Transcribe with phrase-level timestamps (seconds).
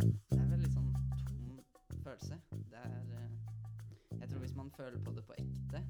[0.00, 0.88] Det er veldig sånn
[1.28, 1.60] tom
[2.04, 2.38] følelse.
[2.70, 5.82] Det er eh, Jeg tror hvis man føler på det på ekte,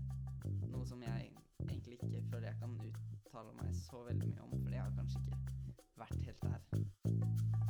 [0.73, 1.31] noe som jeg
[1.69, 5.25] egentlig ikke føler jeg kan uttale meg så veldig mye om, fordi jeg har kanskje
[5.25, 7.65] ikke vært helt der.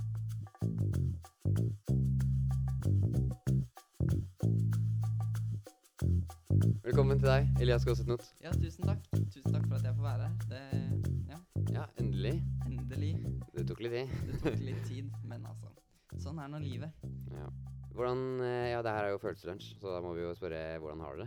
[6.85, 8.25] Velkommen til deg, Elias Gåsetnot.
[8.45, 9.03] Ja, tusen takk.
[9.35, 10.35] Tusen takk for at jeg får være her.
[10.49, 10.63] Det
[11.29, 11.39] Ja,
[11.75, 12.35] Ja, endelig.
[12.67, 13.13] endelig.
[13.57, 14.09] Det tok litt tid.
[14.33, 15.74] Det tok litt tid, men altså.
[16.25, 17.03] Sånn er nå livet.
[17.35, 17.49] Ja.
[17.93, 21.03] Hvordan eh, Ja, det her er jo følelseslunsj, så da må vi jo spørre hvordan
[21.05, 21.23] har du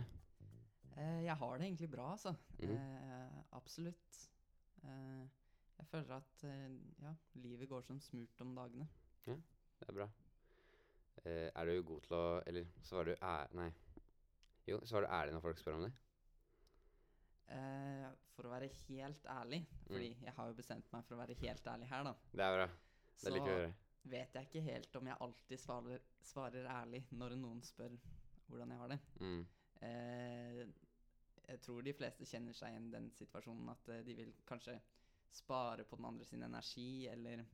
[0.98, 2.32] Eh, jeg har det egentlig bra, altså.
[2.58, 2.72] Mm.
[2.74, 4.18] eh, absolutt.
[4.82, 5.22] Eh,
[5.78, 6.44] jeg føler at
[7.04, 8.88] ja, livet går som smurt om dagene.
[9.28, 9.38] Ja,
[9.78, 10.08] Det er bra.
[11.28, 13.32] Er du god til å Eller svarer du æ...
[13.54, 13.70] Nei.
[14.66, 15.92] Jo, svarer du ærlig når folk spør om det?
[18.34, 21.70] For å være helt ærlig, fordi jeg har jo bestemt meg for å være helt
[21.70, 22.16] ærlig her, da.
[22.34, 22.72] Det er bra.
[23.22, 23.76] Det liker vi å høre.
[24.02, 27.96] Vet jeg ikke helt om jeg alltid svarer, svarer ærlig når noen spør
[28.48, 28.98] hvordan jeg har det.
[29.20, 29.46] Mm.
[29.88, 30.60] Eh,
[31.48, 34.78] jeg tror de fleste kjenner seg igjen i den situasjonen at eh, de vil kanskje
[35.32, 37.44] spare på den andre sin energi, eller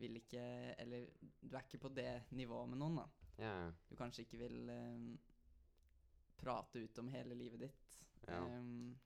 [0.00, 0.42] vil ikke
[0.80, 1.10] Eller
[1.42, 3.08] du er ikke på det nivået med noen, da.
[3.40, 3.72] Ja, ja.
[3.90, 5.10] Du kanskje ikke vil eh,
[6.40, 8.40] prate ut om hele livet ditt Ja.
[8.46, 8.96] em,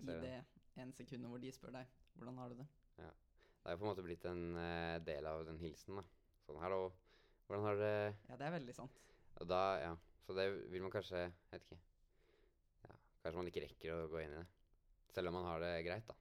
[0.00, 0.44] i det.
[0.76, 2.66] ene sekundet hvor de spør deg hvordan har du det.
[3.60, 6.04] Det er jo på en måte blitt en uh, del av den hilsen, da.
[6.46, 6.86] Sånn hallo,
[7.46, 7.92] hvordan har det?
[8.30, 9.00] Ja, det er veldig sant.
[9.40, 9.90] Og da, ja.
[10.24, 11.78] Så det vil man kanskje Jeg vet ikke.
[12.86, 12.94] Ja,
[13.24, 14.46] kanskje man ikke rekker å gå inn i det.
[15.12, 16.16] Selv om man har det greit, da.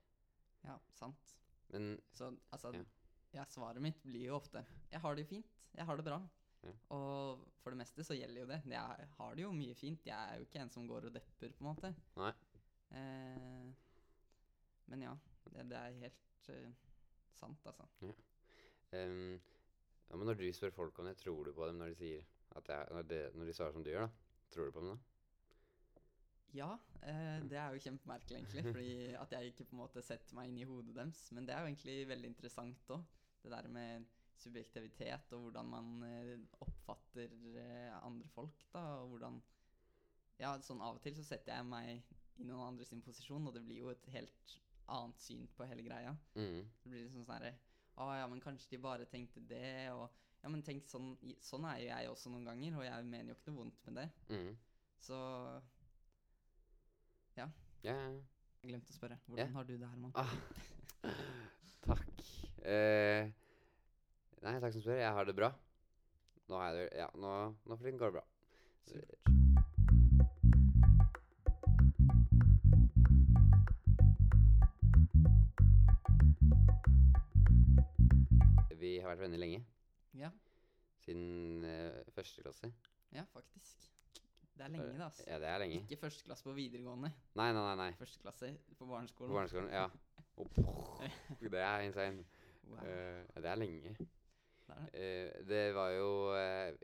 [0.68, 1.36] Ja, sant.
[1.72, 2.84] Men Så altså Ja.
[3.38, 3.46] ja.
[3.46, 5.56] svaret mitt blir jo ofte 'Jeg har det jo fint.
[5.78, 6.22] Jeg har det bra'.
[6.64, 6.74] Ja.
[6.92, 8.62] Og for det meste så gjelder jo det.
[8.66, 10.06] Jeg har det jo mye fint.
[10.06, 11.96] Jeg er jo ikke en som går og depper, på en måte.
[12.18, 12.34] Nei.
[12.92, 13.74] Eh,
[14.88, 15.14] men ja,
[15.54, 16.72] det, det er helt eh,
[17.38, 17.88] sant, altså.
[18.98, 19.38] Ehm,
[20.10, 22.26] ja, men når du spør folk om det, tror du på dem når de sier
[22.58, 24.44] at er, når, de, når de svarer som du gjør, da?
[24.50, 24.98] Tror du på dem da?
[26.58, 26.70] Ja,
[27.06, 28.64] eh, det er jo kjempemerkelig, egentlig.
[28.72, 31.28] Fordi at jeg ikke på en måte setter meg inn i hodet deres.
[31.36, 33.04] Men det er jo egentlig veldig interessant òg.
[33.44, 34.08] Det der med
[34.40, 38.86] subjektivitet og hvordan man eh, oppfatter eh, andre folk, da.
[39.04, 39.42] Og hvordan
[40.40, 43.66] Ja, sånn av og til så setter jeg meg i noen andres posisjon, og det
[43.68, 44.54] blir jo et helt
[44.96, 46.16] annet syn på hele greia.
[46.36, 46.64] Mm.
[46.84, 47.54] Det blir liksom sånn herre
[48.00, 50.08] Å ja, men kanskje de bare tenkte det, og
[50.40, 53.38] Ja, men tenk sånn Sånn er jo jeg også noen ganger, og jeg mener jo
[53.38, 54.10] ikke noe vondt med det.
[54.32, 54.52] Mm.
[55.04, 55.18] Så
[57.40, 57.50] Ja,
[57.84, 58.12] ja, ja.
[58.60, 59.16] Jeg glemte å spørre.
[59.26, 59.54] Hvordan yeah.
[59.56, 60.12] har du det, Herman?
[60.20, 60.34] Ah,
[61.88, 62.24] takk.
[62.68, 63.30] Eh,
[64.44, 65.00] nei, takk som spør.
[65.00, 65.54] Jeg har det bra.
[66.52, 68.26] Nå har jeg det Ja, nå, nå går det bra.
[68.90, 69.40] Supert.
[79.00, 79.62] Vi har vært venner lenge.
[80.20, 80.30] Ja,
[81.00, 82.68] Siden uh, første klasse.
[83.16, 83.86] ja, faktisk.
[84.60, 85.06] Det er lenge, da.
[85.06, 85.24] Altså.
[85.28, 85.78] Ja, det er lenge.
[85.86, 87.14] Ikke første klasse på videregående.
[87.40, 87.76] Nei, nei, nei.
[87.80, 87.94] nei.
[87.96, 89.32] Første klasse på På barneskolen.
[89.38, 89.70] barneskolen.
[89.72, 89.86] Ja.
[90.44, 91.00] Og,
[91.40, 92.26] det er insane.
[92.68, 92.82] Wow.
[92.84, 93.94] Uh, det er lenge.
[93.96, 94.90] Det er det.
[95.00, 96.10] Uh, det var jo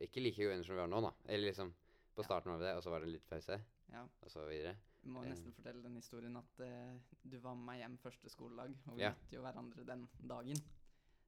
[0.08, 1.12] ikke like gode venner som vi har nå, da.
[1.28, 1.74] Eller liksom
[2.16, 3.60] på starten starten av det, og så var det litt pause,
[3.92, 4.06] Ja.
[4.24, 4.78] og så videre.
[5.04, 6.96] Du må nesten fortelle den historien at uh,
[7.28, 9.12] du var med meg hjem første skoledag, og vi Ja.
[9.12, 10.64] møtte jo hverandre den dagen.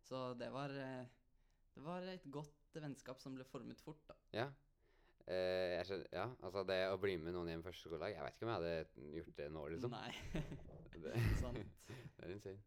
[0.07, 1.09] Så det var eh,
[1.75, 4.15] Det var et godt vennskap som ble formet fort, da.
[4.33, 4.47] Ja.
[5.27, 8.45] Eh, skjønner, ja, altså det å bli med noen hjem første skoledag Jeg vet ikke
[8.45, 9.95] om jeg hadde gjort det nå, liksom.
[9.97, 10.43] Nei.
[10.97, 11.11] Det,
[11.43, 11.59] Sant.
[12.17, 12.57] det er insane.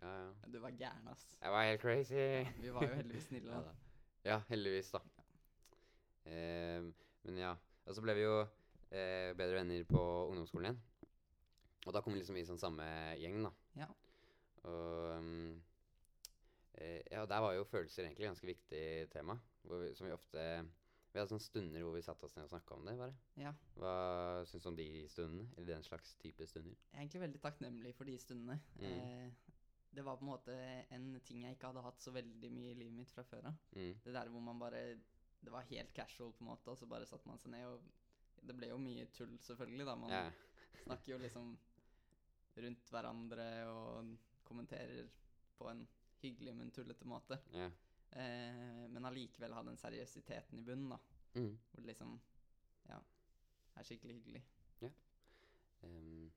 [0.00, 0.30] Ja, ja.
[0.50, 1.28] Du var gæren, ass.
[1.38, 2.24] Jeg var helt crazy.
[2.58, 3.74] Vi var jo heldigvis snille, da.
[4.26, 5.02] Ja, heldigvis, da.
[6.26, 6.88] Eh,
[7.22, 7.52] men ja.
[7.86, 10.82] Og så ble vi jo eh, bedre venner på ungdomsskolen igjen.
[11.86, 12.88] Og da kom vi liksom i sånn samme
[13.20, 13.52] gjeng, da.
[13.78, 13.88] Ja.
[14.68, 15.54] Og um,
[17.10, 19.34] Ja, der var jo følelser egentlig ganske viktig tema.
[19.64, 20.42] Vi, som vi ofte
[21.12, 23.14] Vi hadde sånne stunder hvor vi satte oss ned og snakka om det, bare.
[23.40, 23.52] ja.
[23.80, 23.92] Hva
[24.46, 25.46] syns du om de stundene?
[25.56, 26.76] Eller den slags type stunder?
[26.92, 28.58] Jeg er egentlig veldig takknemlig for de stundene.
[28.76, 28.84] Mm.
[28.92, 29.54] Eh,
[29.96, 30.56] det var på en måte
[30.94, 33.56] en ting jeg ikke hadde hatt så veldig mye i livet mitt fra før av.
[33.72, 33.94] Mm.
[34.04, 34.82] Det der hvor man bare
[35.40, 37.80] Det var helt casual, på en måte, og så bare satte man seg ned og
[38.46, 39.94] Det ble jo mye tull, selvfølgelig, da.
[39.96, 40.30] Man Ja.
[40.84, 41.56] snakker jo liksom
[42.58, 45.08] rundt hverandre og kommenterer
[45.58, 45.86] på en
[46.22, 47.38] hyggelig, men tullete måte.
[47.52, 47.70] ja.
[48.16, 50.98] Eh, men allikevel ha den seriøsiteten i bunnen, da.
[51.34, 51.58] Mm.
[51.70, 52.20] Hvor det liksom
[52.88, 52.98] Ja,
[53.76, 54.44] er skikkelig hyggelig.
[55.82, 56.32] Ehm,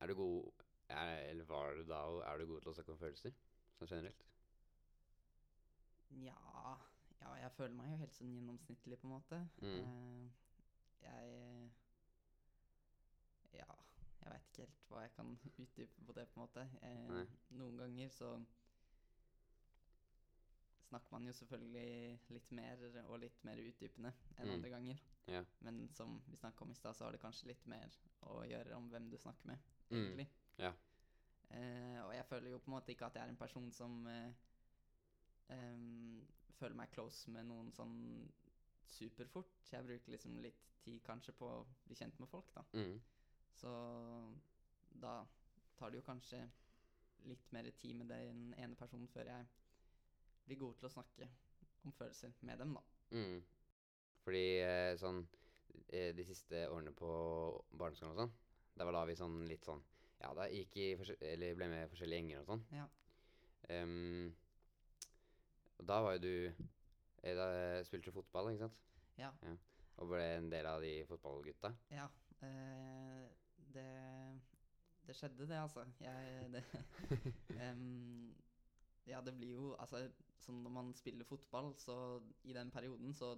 [0.00, 0.52] er du god
[0.88, 3.34] er, Eller var du da er du god til å snakke om følelser?
[3.78, 4.22] Sånn generelt?
[6.10, 6.76] Ja,
[7.20, 9.42] ja, jeg føler meg jo helt sånn gjennomsnittlig, på en måte.
[9.60, 9.76] Mm.
[9.82, 10.30] Eh,
[11.02, 11.70] jeg
[13.58, 13.66] Ja,
[14.22, 16.66] jeg veit ikke helt hva jeg kan utdype på det, på en måte.
[16.86, 18.32] Eh, noen ganger så
[20.90, 24.54] snakker man jo selvfølgelig litt mer og litt mer utdypende enn Mm.
[24.58, 25.00] andre ganger.
[25.30, 25.44] Ja.
[25.60, 27.88] Men som vi snakka om i stad, så har det kanskje litt mer
[28.26, 29.58] å gjøre om hvem du snakker med,
[29.90, 29.96] Mm.
[30.04, 30.28] egentlig.
[30.58, 30.72] Ja.
[31.50, 34.06] Eh, og jeg føler jo på en måte ikke at jeg er en person som
[34.06, 34.32] eh,
[35.50, 36.26] um,
[36.58, 37.96] føler meg close med noen sånn
[38.90, 39.50] superfort.
[39.72, 42.62] Jeg bruker liksom litt tid kanskje på å bli kjent med folk, da.
[42.74, 43.00] Mm.
[43.60, 43.70] Så
[45.00, 45.24] da
[45.76, 46.42] tar det jo kanskje
[47.28, 49.46] litt mer tid med den ene personen før jeg
[50.50, 51.30] blir god til å snakke
[51.86, 52.82] om følelser med dem, da.
[53.16, 53.40] Mm.
[54.24, 55.22] Fordi eh, sånn
[55.88, 57.10] eh, de siste årene på
[57.70, 58.34] barneskolen og sånn,
[58.76, 59.82] der var da vi sånn litt sånn
[60.20, 60.86] Ja, da gikk i
[61.32, 62.64] eller ble med i forskjellige gjenger og sånn.
[62.76, 62.84] Ja.
[63.70, 64.28] Um,
[65.80, 66.34] og da var jo du
[67.22, 67.46] eh, Da
[67.86, 68.80] spilte du fotball, ikke sant?
[69.20, 69.30] Ja.
[70.00, 71.72] Og ble en del av de fotballgutta.
[71.92, 72.06] Ja.
[72.44, 73.26] Eh,
[73.74, 73.88] det
[75.06, 75.86] Det skjedde, det, altså.
[76.00, 76.64] Jeg det,
[77.64, 78.34] em,
[79.06, 80.10] Ja, det blir jo Altså,
[80.40, 81.94] sånn når man spiller fotball, så
[82.44, 83.34] i den perioden, så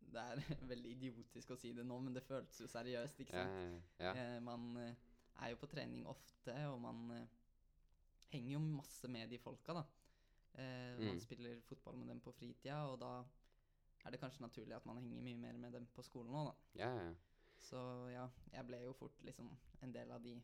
[0.00, 0.36] Det er
[0.72, 3.56] veldig idiotisk å si det nå, men det føltes jo seriøst, ikke sant?
[3.98, 4.12] ja, ja.
[4.36, 4.94] Eh, man eh,
[5.42, 7.26] er jo på trening ofte, og man eh,
[8.30, 9.84] henger jo masse med de folka, da.
[10.54, 11.20] Eh, Man Mm.
[11.20, 13.24] spiller fotball med dem på fritida, og da
[14.04, 16.54] er det kanskje naturlig at man henger mye mer med dem på skolen òg, da.
[16.84, 17.14] ja, ja.
[17.58, 17.76] Så
[18.12, 19.50] ja, jeg ble jo fort liksom
[19.82, 20.36] en del av de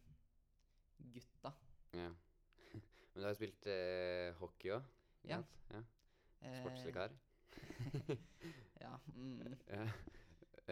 [1.14, 1.52] gutta.
[1.94, 2.10] ja.
[3.12, 4.86] Men du har jo spilt eh, hockey òg?
[5.28, 5.40] Ja.
[5.72, 5.82] ja.
[6.60, 7.12] Sportsvikar.
[8.82, 8.96] Ja.
[9.14, 9.56] Mm.
[9.72, 9.84] Ja.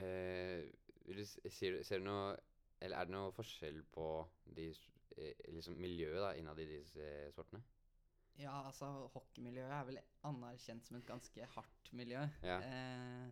[0.00, 0.70] Eh,
[1.06, 2.36] vil du, s- ser du noe
[2.80, 4.06] Eller er det noe forskjell på
[4.56, 4.70] de,
[5.18, 7.60] eh, liksom miljøet da, innad i disse eh, sportene?
[8.40, 12.22] ja, altså hockeymiljøet er vel anerkjent som et ganske hardt miljø.
[12.46, 12.56] Ja.
[12.64, 13.26] Eh,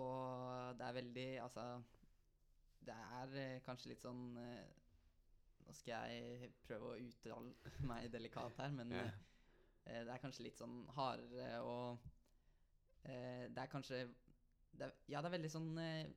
[0.00, 1.66] og det er veldig Altså
[2.88, 4.64] Det er eh, kanskje litt sånn eh,
[5.70, 9.04] Nå skal jeg prøve å uttale meg delikat her, men Ja.
[9.86, 11.98] eh, det er kanskje litt sånn hardere og
[13.04, 14.00] eh, Det er kanskje
[14.74, 16.10] det er, Ja, det er veldig sånn eh,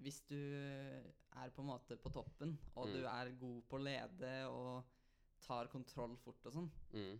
[0.00, 2.92] Hvis du er på en måte på toppen, og Mm.
[2.94, 4.84] du er god på å lede og
[5.46, 7.18] tar kontroll fort og sånn, Mm.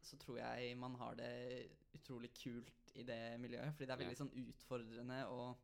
[0.00, 3.72] så tror jeg man har det utrolig kult i det miljøet.
[3.74, 4.24] Fordi det er veldig Ja.
[4.24, 5.56] sånn utfordrende, og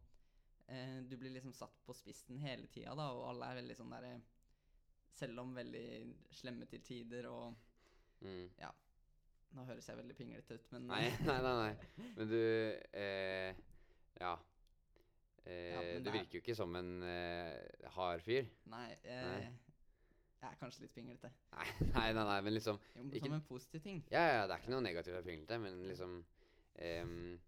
[1.08, 4.20] du blir liksom satt på spissen hele tida, da, og alle er veldig sånn derre
[5.14, 5.86] Selv om veldig
[6.30, 7.54] slemme til tider, og
[8.20, 8.48] Mm.
[9.54, 12.08] Nå høres jeg veldig pinglete ut, men Nei, nei, nei, nei.
[12.16, 12.38] Men du
[12.98, 13.54] eh,
[14.20, 14.32] Ja.
[15.46, 18.44] Eh, Ja, du er- virker jo ikke som en eh, hard fyr.
[18.66, 19.52] Nei, eh, Nei.
[20.42, 21.30] jeg er kanskje litt pinglete.
[21.54, 24.02] Nei, nei, nei, nei men liksom Jo, men Som en positiv ting.
[24.10, 26.18] Ja, ja, det er ikke noe negativt ved pinglete, men liksom
[26.74, 27.38] eh,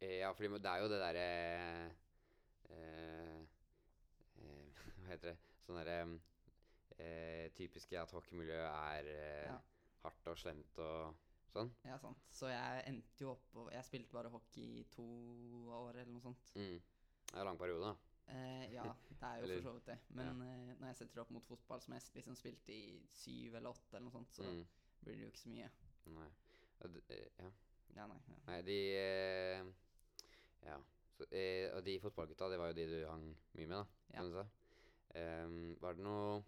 [0.00, 1.28] Ja, fordi det er jo det derre
[1.60, 1.90] eh,
[2.70, 3.38] eh,
[5.04, 5.38] Hva heter det?
[5.68, 6.00] Sånn derre
[7.00, 9.58] eh, typiske at hockeymiljøet er eh, Ja.
[10.04, 11.16] hardt og slemt og
[11.52, 11.72] sånn.
[11.84, 12.18] Ja, sant.
[12.30, 15.04] Så jeg endte jo opp og Jeg spilte bare hockey i to
[15.74, 16.52] år, eller noe sånt.
[16.54, 16.78] Mm.
[17.26, 17.94] Det er en lang periode, da.
[18.30, 19.98] Eh, ja, det er jo Eller- for så vidt det.
[20.10, 23.54] Men eh, når jeg setter det opp mot fotball, som jeg liksom spilte i syv
[23.58, 24.66] eller åtte, eller noe sånt, så Mm.
[25.02, 25.70] blir det jo ikke så mye.
[26.06, 26.28] Nei.
[26.80, 27.50] D- eh, Ja.
[27.96, 28.20] Ja, nei.
[28.28, 28.34] Ja.
[28.46, 29.64] Nei, de eh,
[30.62, 30.78] Ja.
[31.16, 34.20] Så, eh, og de fotballgutta, det var jo de du hang mye med, da, Ja.
[34.22, 34.46] som du sa.
[35.14, 36.44] Ehm, var det noe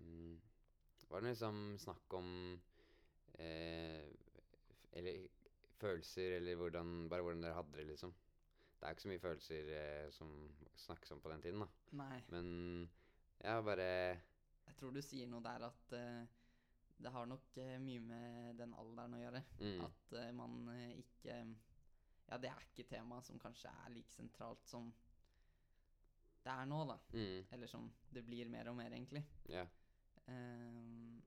[0.00, 0.40] mm,
[1.10, 2.30] Var det liksom snakk om
[3.38, 4.06] eh,
[4.92, 5.26] Eller
[5.80, 8.14] følelser, eller hvordan Bare hvordan dere hadde det, liksom.
[8.80, 10.30] Det er ikke så mye følelser eh, som
[10.80, 11.68] snakkes om på den tiden, da.
[12.00, 12.20] Nei.
[12.32, 12.46] Men
[13.44, 13.88] ja, bare
[14.66, 16.22] Jeg tror du sier noe der at eh,
[17.00, 19.42] det har nok eh, mye med den alderen å gjøre.
[19.60, 21.36] mm, At eh, man eh, ikke
[22.30, 24.92] Ja, det er ikke tema som kanskje er like sentralt som
[26.40, 26.94] det er nå, da.
[27.12, 29.20] mm, Eller som det blir mer og mer, egentlig.
[29.52, 29.66] Ja.
[30.30, 31.22] Ehm,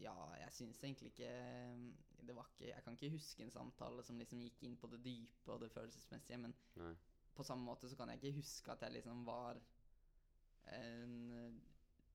[0.00, 1.30] ja, jeg syns egentlig ikke
[2.26, 5.00] Det var ikke Jeg kan ikke huske en samtale som liksom gikk inn på det
[5.04, 6.92] dype og det følelsesmessige, men Nei.
[7.34, 9.58] på samme måte så kan jeg ikke huske at jeg liksom var
[10.70, 11.52] en eh,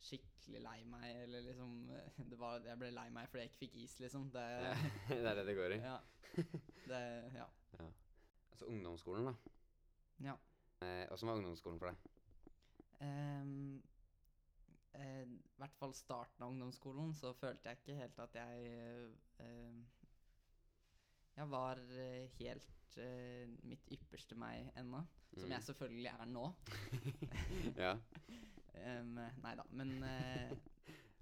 [0.06, 1.72] skikkelig lei meg, eller liksom
[2.32, 4.30] det var, Jeg ble lei meg fordi jeg ikke fikk is, liksom.
[4.32, 4.76] Det, Ja,
[5.10, 5.80] det er det det går i.
[5.90, 5.98] ja.
[6.86, 7.02] Det,
[7.36, 7.48] ja.
[8.52, 9.34] Altså ungdomsskolen, da.
[10.30, 10.36] ja.
[10.86, 11.96] Eh, Åssen var ungdomsskolen for deg?
[13.04, 13.82] Ehm,
[15.00, 18.72] eh, I hvert fall starten av ungdomsskolen så følte jeg ikke helt at jeg
[19.40, 19.80] eh,
[21.38, 25.04] Jeg var eh, helt eh, mitt ypperste meg ennå.
[25.36, 25.52] Som Mm.
[25.52, 26.46] jeg selvfølgelig er nå.
[27.84, 27.96] Ja.
[28.86, 30.50] Um, nei da, men eh,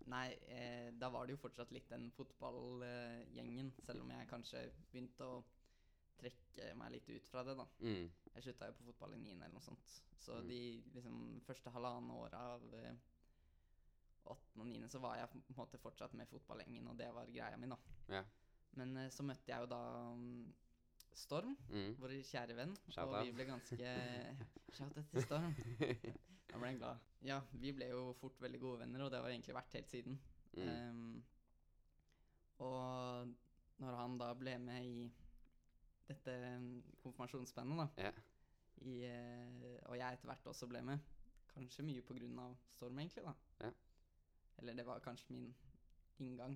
[0.10, 5.24] Nei, eh, da var det jo fortsatt litt den fotballgjengen, selv om jeg kanskje begynte
[5.24, 5.38] å
[6.20, 7.68] trekke meg litt ut fra det, da.
[7.86, 8.10] Mm.
[8.34, 9.94] Jeg slutta jo på fotball i niende eller noe sånt.
[10.20, 10.48] Så Mm.
[10.50, 10.60] de
[10.98, 12.66] liksom første halvannen året av
[14.32, 17.26] åttende og niende så var jeg på en måte fortsatt med fotballengen, og det var
[17.32, 17.78] greia mi, da.
[18.10, 18.24] Ja.
[18.80, 19.82] Men eh, så møtte jeg jo da
[20.16, 20.54] mm,
[21.14, 21.96] Storm, Mm.
[22.02, 23.26] vår kjære venn, Shout og out.
[23.28, 23.90] vi ble ganske
[24.78, 25.54] Shout out til Storm.
[26.54, 26.98] Da ble han glad.
[27.26, 30.20] Ja, vi ble jo fort veldig gode venner, og det har egentlig vært helt siden.
[30.54, 30.68] Mm.
[30.70, 31.24] Ehm,
[32.62, 33.32] og
[33.82, 35.08] når han da ble med i
[36.08, 36.36] dette
[37.02, 38.12] konfirmasjonsbandet, da, Ja.
[38.86, 41.00] i, eh, og jeg etter hvert også ble med,
[41.54, 43.34] kanskje mye på grunn av Storm, egentlig, da.
[44.64, 45.50] Eller det var kanskje min
[46.24, 46.54] inngang.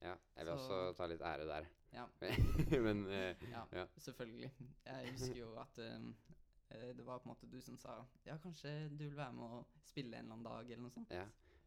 [0.00, 0.14] ja.
[0.36, 1.66] Jeg vil Så- også ta litt ære der.
[1.92, 2.06] Ja.
[2.86, 3.84] Men uh, Ja, Ja.
[3.98, 4.50] selvfølgelig.
[4.86, 6.14] Jeg husker jo at um,
[6.70, 9.64] det var på en måte du som sa Ja, kanskje du vil være med å
[9.84, 11.10] spille en eller annen dag, eller noe sånt.
[11.10, 11.26] Ja.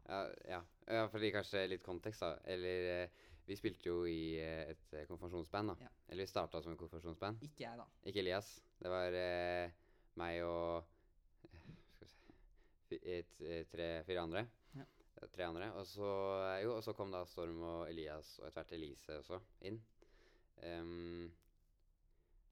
[0.09, 0.61] Ja, ja.
[0.87, 2.33] ja, fordi kanskje litt kontekst, da.
[2.45, 3.09] Eller eh,
[3.47, 5.75] vi spilte jo i et konfirmasjonsband, da.
[5.85, 5.89] Ja.
[6.09, 7.41] Eller vi starta som et konfirmasjonsband.
[7.43, 7.85] Ikke jeg, da.
[8.07, 8.51] Ikke Elias.
[8.81, 9.71] Det var eh,
[10.15, 10.83] meg og
[12.87, 14.45] Skal vi se tre-fire andre.
[15.17, 15.71] Tre andre.
[15.73, 16.09] Og så,
[16.45, 19.79] eh, jo, og så kom da Storm og Elias og etter hvert Elise også inn.
[20.61, 21.31] Um,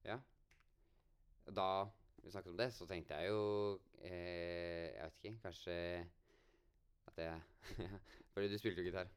[0.06, 0.18] ja.
[1.46, 1.86] Da
[2.22, 3.42] vi snakket om det, så tenkte jeg jo
[4.02, 5.74] eh, Jeg vet ikke, kanskje
[7.06, 7.40] at jeg
[8.34, 9.10] Fordi du spilte jo gitar.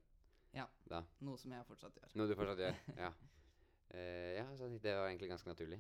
[0.54, 0.66] Ja.
[0.90, 1.02] Da.
[1.26, 2.14] Noe som jeg fortsatt gjør.
[2.18, 2.82] Noe du fortsatt gjør.
[3.06, 3.14] Ja.
[3.90, 5.80] Uh, ja, så det var egentlig ganske naturlig.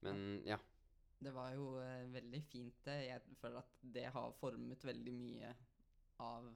[0.00, 0.56] Men ja.
[1.20, 2.96] Det var jo uh, veldig fint, det.
[3.10, 5.52] Jeg føler at det har formet veldig mye
[6.24, 6.48] av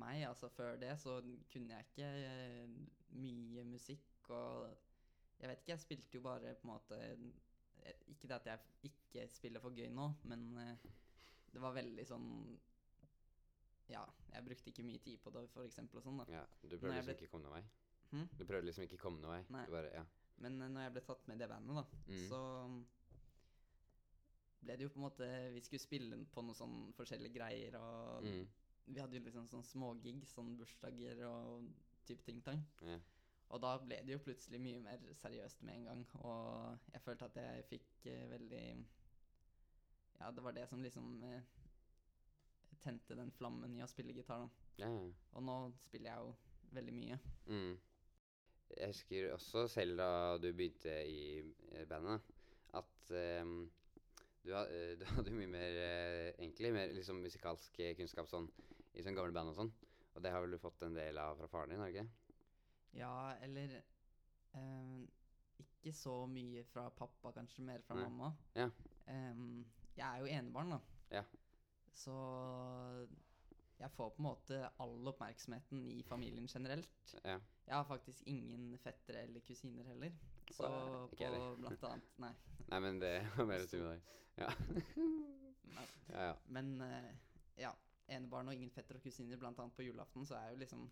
[0.00, 0.22] meg.
[0.28, 1.20] Altså før det så
[1.52, 2.68] kunne jeg ikke eh,
[3.20, 4.68] mye musikk, og
[5.40, 8.58] jeg vet ikke, jeg spilte jo bare på en måte eh, Ikke det at jeg
[8.92, 10.76] ikke spiller for gøy nå, men eh,
[11.52, 12.28] det var veldig sånn
[13.90, 16.26] Ja, jeg brukte ikke mye tid på det, for eksempel, og sånn, da.
[16.32, 17.64] ja du prøvde liksom ble- ikke å komme noen vei.
[18.12, 18.28] Hmm?
[18.38, 19.42] Du prøvde liksom ikke å komme noen vei.
[19.56, 19.66] Nei.
[19.72, 20.04] Bare, ja.
[20.38, 22.28] Men når jeg ble tatt med i det bandet, da, Mm.
[22.28, 22.38] så
[24.62, 28.22] ble det jo på en måte Vi skulle spille på noen sånn forskjellige greier, og
[28.24, 28.46] Mm.
[28.86, 31.68] Vi hadde jo liksom sånn smågig, sånn bursdager og
[32.08, 32.62] type ting-tang.
[32.86, 33.00] ja.
[33.52, 37.26] Og da ble det jo plutselig mye mer seriøst med en gang, og jeg følte
[37.28, 38.64] at jeg fikk eh, veldig
[40.22, 41.42] Ja, det var det som liksom eh,
[42.80, 44.68] tente den flammen i å spille gitar, da.
[44.80, 44.88] Ja.
[45.36, 46.32] Og nå spiller jeg jo
[46.78, 47.18] veldig mye.
[47.46, 47.74] Mm.
[48.72, 50.10] Jeg husker også selv da
[50.40, 52.24] du begynte i eh, bandet,
[52.78, 53.66] at ehm,
[54.42, 58.48] du, eh, du hadde jo mye mer eh, egentlig mer liksom musikalsk eh, kunnskap sånn
[58.92, 59.72] i sånn gamle band og sånn.
[60.12, 62.08] Og det har vel du fått en del av fra faren din, har du ikke?
[62.98, 63.78] Ja, eller
[64.52, 65.06] um,
[65.62, 68.04] Ikke så mye fra pappa, kanskje mer fra Nei.
[68.04, 68.28] mamma.
[68.58, 68.66] Ja.
[69.06, 69.62] Um,
[69.96, 70.80] jeg er jo enebarn, da.
[71.16, 71.22] Ja.
[71.92, 72.12] Så
[73.82, 77.14] jeg får på en måte all oppmerksomheten i familien generelt.
[77.24, 77.38] Ja.
[77.66, 80.12] Jeg har faktisk ingen fettere eller kusiner heller.
[80.50, 80.68] Så
[81.10, 82.34] på blant annet Nei.
[82.70, 84.10] Nei, men det var mer å si med deg.
[84.38, 84.50] Ja.
[85.78, 85.86] nei.
[86.12, 86.36] ja, ja.
[86.46, 87.08] Men eh,
[87.64, 87.72] ja.
[88.12, 90.86] Enebarn og ingen fettere og kusiner, blant annet på julaften, så er jo liksom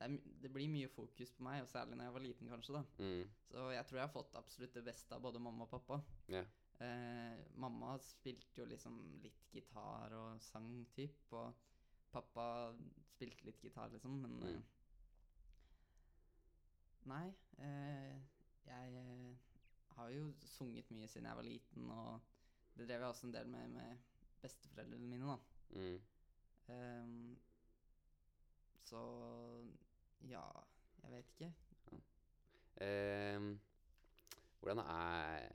[0.00, 2.74] det, er, det blir mye fokus på meg, og særlig når jeg var liten, kanskje.
[2.78, 3.22] da Mm.
[3.50, 6.00] Så jeg tror jeg har fått absolutt det beste av både mamma og pappa.
[6.28, 6.44] Ja.
[6.80, 11.52] Eh, mamma spilte jo liksom litt gitar og sang, typ, og
[12.12, 12.44] pappa
[13.10, 14.56] spilte litt gitar, liksom, men Mm.
[14.56, 14.62] eh,
[17.10, 18.20] Nei, eh,
[18.66, 19.36] jeg eh,
[19.96, 22.20] har jo sunget mye siden jeg var liten, og
[22.76, 23.98] det drev jeg også en del med med
[24.42, 25.38] besteforeldrene mine, da.
[25.70, 26.00] Mm.
[26.68, 27.38] Um,
[28.84, 29.00] så
[30.28, 30.44] ja,
[31.02, 31.52] jeg vet ikke.
[32.80, 33.60] Ehm,
[34.60, 35.48] hvordan er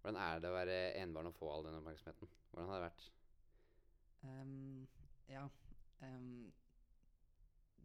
[0.00, 2.28] Hvordan er det å være enebarn og få all den oppmerksomheten?
[2.50, 3.02] Hvordan har det vært?
[4.24, 4.88] Ehm,
[5.30, 5.48] ja.
[6.02, 6.52] Um,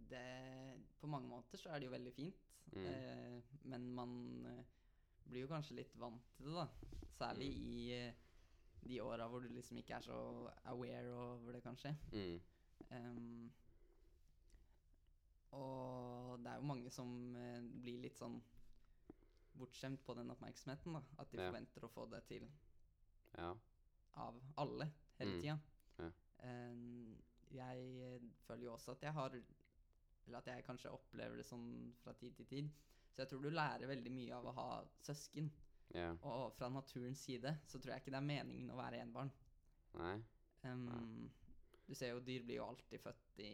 [0.10, 2.44] det På mange måter så er det jo veldig fint.
[2.74, 2.86] Mm.
[2.86, 4.64] Eh, men man eh,
[5.30, 6.68] blir jo kanskje litt vant til det, da.
[7.18, 7.66] Særlig Mm.
[7.70, 8.14] i eh,
[8.88, 10.18] de åra hvor du liksom ikke er så
[10.66, 11.96] aware over det, kanskje.
[12.12, 12.42] Mm.
[12.92, 13.52] Um,
[15.56, 17.10] og det er jo mange som
[17.40, 18.40] eh, blir litt sånn
[19.56, 20.94] bortskjemt på den oppmerksomheten.
[20.98, 21.48] da At de Ja.
[21.50, 22.48] forventer å få det til
[23.38, 23.54] Ja.
[24.14, 25.42] av alle hele Mm.
[25.42, 25.60] tida.
[26.00, 26.12] Ja.
[26.40, 27.15] Ehm,
[27.56, 31.94] jeg eh, føler jo også at jeg har Eller at jeg kanskje opplever det sånn
[32.02, 32.70] fra tid til tid.
[33.14, 34.70] Så jeg tror du lærer veldig mye av å ha
[35.06, 35.52] søsken.
[35.94, 36.10] Ja.
[36.26, 39.30] Og fra naturens side så tror jeg ikke det er meningen å være enbarn.
[40.00, 40.16] Nei.
[40.66, 41.30] Um,
[41.86, 43.52] du ser jo dyr blir jo alltid født i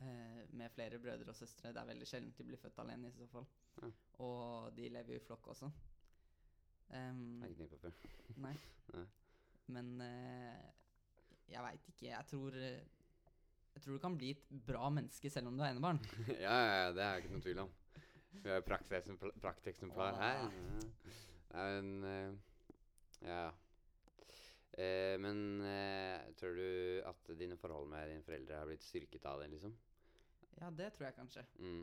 [0.00, 1.74] uh, med flere brødre og søstre.
[1.76, 3.46] Det er veldig sjelden de blir født alene i så fall.
[3.82, 3.92] Ja.
[4.24, 5.70] Og de lever jo i flokk også.
[6.88, 8.02] Um, Det har ikke ny før.
[8.48, 8.56] Nei.
[8.96, 9.06] Nei.
[9.68, 10.68] Men eh,
[11.48, 12.06] jeg veit ikke.
[12.10, 16.00] Jeg tror Jeg tror du kan bli et bra menneske selv om du er enebarn.
[16.28, 17.70] ja, ja, ja, det er jeg ikke noe tvil om.
[18.38, 18.66] Vi har jo
[19.40, 20.40] prakteksemplar her.
[20.42, 20.48] Ja.
[21.54, 22.32] Nei, men eh,
[23.28, 23.42] Ja.
[24.78, 29.40] Eh, men eh, tror du at dine forhold med dine foreldre har blitt styrket av
[29.42, 29.72] det, liksom?
[30.60, 31.42] Ja, det tror jeg kanskje.
[31.58, 31.80] Mm.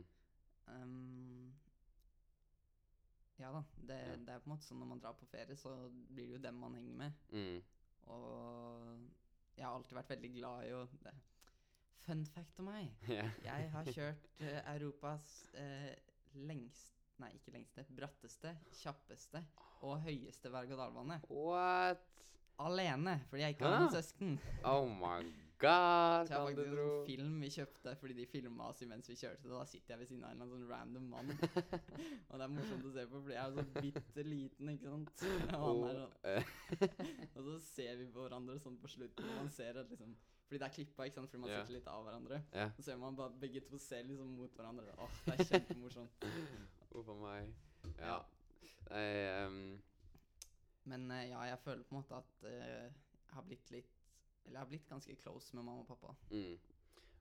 [0.68, 1.52] Um,
[3.38, 3.62] ja da.
[3.76, 4.16] Det, Ja.
[4.16, 5.74] det er på en måte sånn når man drar på ferie, så
[6.08, 7.12] blir det jo dem man henger med.
[7.32, 7.60] Mm.
[8.14, 8.98] Og
[9.56, 11.14] jeg har alltid vært veldig glad i å det.
[12.06, 12.92] Fun fact om meg.
[13.10, 13.32] Yeah.
[13.48, 15.90] Jeg har kjørt uh, Europas uh,
[16.46, 17.80] lengst Nei, ikke lengste.
[17.96, 19.40] Bratteste, kjappeste
[19.88, 21.16] og høyeste berg-og-dal-bane.
[21.32, 22.04] What?
[22.60, 24.36] Alene, fordi jeg ikke har noen søsken.
[24.68, 28.82] Oh my god, Det du faktisk en sånn film vi kjøpte fordi de filma oss
[28.84, 29.48] imens vi kjørte.
[29.50, 31.32] Da sitter jeg ved siden av en sånn random mann.
[32.28, 35.24] og det er morsomt å se på, fordi jeg er så bitte liten, ikke sant.
[35.66, 36.54] Og, er, sånn- eh,
[37.36, 40.14] og så ser vi på hverandre sånn på slutten, og man ser at liksom
[40.46, 41.64] Fordi det er klippa, ikke sant, fordi man yeah.
[41.64, 42.36] sitter litt av hverandre.
[42.52, 42.68] Yeah.
[42.76, 44.92] Så ser man bare begge to ser liksom mot hverandre.
[45.02, 46.26] Åh, det er kjempemorsomt.
[47.00, 47.48] Uff a meg.
[47.96, 48.12] Ja.
[48.12, 48.18] Ja.
[48.92, 49.08] Nei,
[49.42, 49.58] um...
[50.86, 53.95] Men uh, ja, jeg føler på en måte at uh, jeg har blitt litt
[54.46, 56.14] Eller jeg har blitt ganske close med mamma og pappa.
[56.30, 56.58] mm.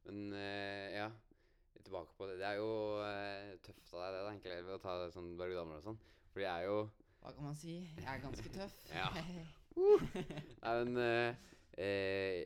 [0.05, 1.09] Men eh, ja,
[1.85, 2.37] tilbake på det.
[2.39, 2.69] Det er jo
[3.05, 5.99] eh, tøft av deg, det, da, egentlig, å ta sånn berg-og-dal-bane og sånn.
[6.33, 6.79] For jeg er jo
[7.21, 7.75] Hva kan man si?
[7.97, 8.79] Jeg er ganske tøff.
[8.95, 9.09] Ja.
[10.63, 11.47] Nei, men eh,
[11.83, 12.45] eh,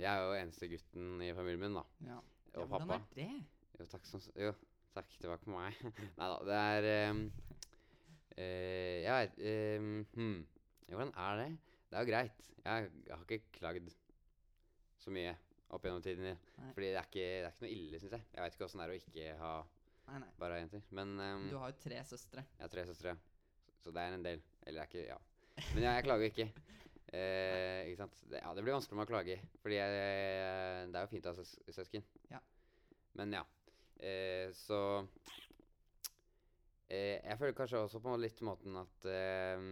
[0.00, 1.84] Jeg er jo eneste gutten i familien min, da.
[2.08, 2.20] ja.
[2.54, 3.30] Og ja, hvordan er det?
[3.78, 4.54] Jo, takk som Jo,
[4.96, 5.10] takk.
[5.20, 5.82] Tilbake på meg.
[6.18, 7.20] Nei da, det er um,
[8.40, 10.38] Jeg veit um, hmm.
[10.88, 11.50] Hvordan er det?
[11.90, 12.48] Det er jo greit.
[12.64, 13.92] Jeg har ikke klagd
[15.10, 15.34] så mye
[15.70, 16.30] opp gjennom tiden.
[16.58, 16.70] Nei.
[16.74, 18.24] Fordi det er ikke, det er ikke noe ille, syns jeg.
[18.34, 19.52] Jeg veit ikke åssen det er å ikke ha
[20.10, 20.30] Nei, nei.
[20.40, 20.82] bare ha jenter.
[20.98, 22.42] Men um, Du har jo tre søstre.
[22.56, 23.12] jeg har tre søstre,
[23.76, 24.40] så, så det er en del.
[24.66, 25.18] Eller det er ikke Ja.
[25.74, 26.50] Men ja, jeg klager ikke.
[27.10, 28.20] Eh, ikke sant?
[28.30, 29.94] Det, ja, det blir vanskelig med å klage, fordi jeg,
[30.92, 32.04] det er jo fint å ha søs søsken.
[32.30, 32.38] Ja.
[33.18, 33.40] Men ja.
[33.98, 34.78] Eh, så
[36.86, 39.66] eh, Jeg føler kanskje også på litt måten at eh,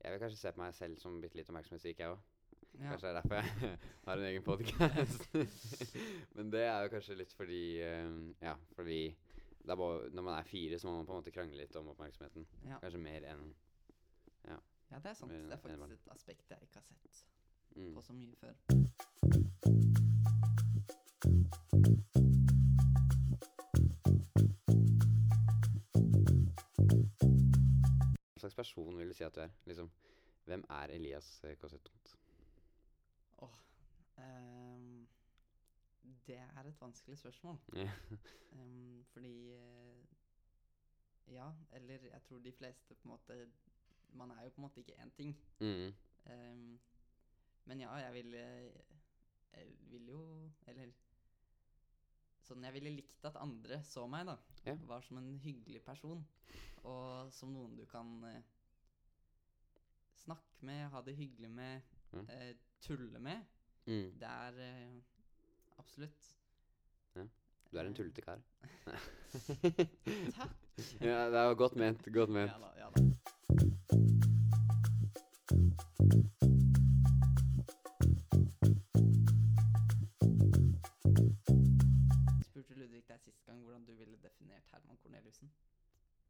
[0.00, 2.24] Jeg vil kanskje se på meg selv som bitte litt oppmerksomhetssyk, jeg òg.
[2.80, 2.94] Ja.
[2.94, 5.34] Kanskje det er derfor jeg har en egen podkast.
[6.36, 9.02] Men det er jo kanskje litt fordi eh, Ja, fordi
[9.60, 11.76] det er bare, når man er fire, så må man på en måte krangle litt
[11.76, 12.46] om oppmerksomheten.
[12.64, 12.78] Ja.
[12.80, 13.50] Kanskje mer enn
[14.48, 14.56] ja,
[14.90, 14.98] ja.
[14.98, 15.32] det er sant.
[15.32, 17.24] Det er faktisk et aspekt jeg ikke har sett
[17.76, 17.94] mm.
[17.94, 18.54] på så mye før.
[28.32, 29.52] Hva slags person vil du si at du er?
[29.68, 29.92] Liksom,
[30.48, 32.16] hvem er Elias Tomt?
[32.16, 32.19] Åh,
[34.20, 35.08] ehm,
[36.26, 37.58] det er et vanskelig spørsmål.
[38.52, 40.04] Ehm, fordi eh,
[41.30, 43.50] Ja, eller jeg tror de fleste på en måte
[44.12, 45.36] Man er jo på en måte ikke én ting.
[45.60, 45.94] Mm.
[46.26, 46.80] Um,
[47.64, 48.38] men ja, jeg ville
[49.52, 50.90] Jeg ville jo Eller
[52.50, 54.34] Sånn jeg ville likt at andre så meg, da.
[54.64, 54.74] Ja.
[54.74, 56.24] Var som en hyggelig person.
[56.82, 58.40] Og som noen du kan eh,
[60.18, 62.26] snakke med, ha det hyggelig med, mm.
[62.34, 63.44] eh, tulle med.
[63.90, 64.12] Mm.
[64.20, 64.96] Det er uh,
[65.78, 66.36] absolutt
[67.72, 68.38] Du er en tullete kar.
[70.38, 70.54] Takk!
[71.00, 72.14] ja, det var godt ment.
[72.14, 72.50] Godt ment.
[72.50, 74.10] Ja da, ja da.
[82.42, 85.50] Spurte Ludvig deg sist gang hvordan du ville definert Herman Corneliussen?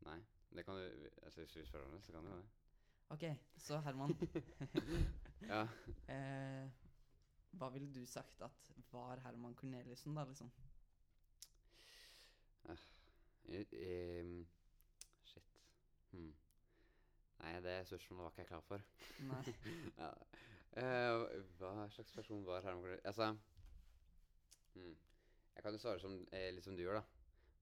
[0.06, 0.18] Nei,
[0.56, 0.84] det kan du
[1.22, 2.44] altså, Hvis vi spør om det, så kan du det.
[3.10, 3.24] Ok,
[3.56, 4.16] så Herman,
[5.52, 5.66] Ja.
[6.08, 6.68] eh,
[7.58, 10.50] hva ville du sagt at var Herman Corneliussen, da, liksom?
[12.68, 12.76] Uh,
[13.72, 14.46] ehm,
[15.24, 15.52] shit.
[16.10, 16.32] Hmm.
[17.40, 18.88] Nei, det spørsmålet var ikke jeg klar for.
[19.30, 19.54] Nei.
[20.02, 20.10] ja.
[20.80, 23.06] uh, hva slags person var Herman Corneliussen?
[23.06, 23.36] Altså
[24.74, 24.98] hmm.
[25.54, 27.02] Jeg kan jo svare som, eh, litt som du gjør, da.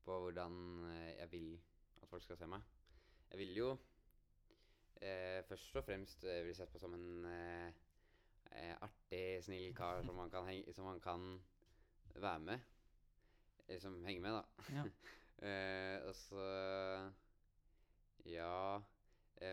[0.05, 1.49] På hvordan eh, jeg vil
[2.03, 2.63] at folk skal se meg.
[3.31, 3.71] Jeg vil jo
[5.03, 7.27] eh, først og fremst eh, bli sett på som en
[8.51, 11.29] eh, eh, artig, snill kar som man kan, henge, som man kan
[12.15, 12.61] være med.
[13.69, 14.75] Eller som henger med, da.
[14.81, 14.85] Ja.
[15.39, 16.45] Eh, og så
[18.27, 18.81] Ja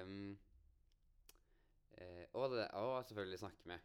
[0.02, 0.38] um,
[1.92, 3.80] eh, og, det, og selvfølgelig snakke med.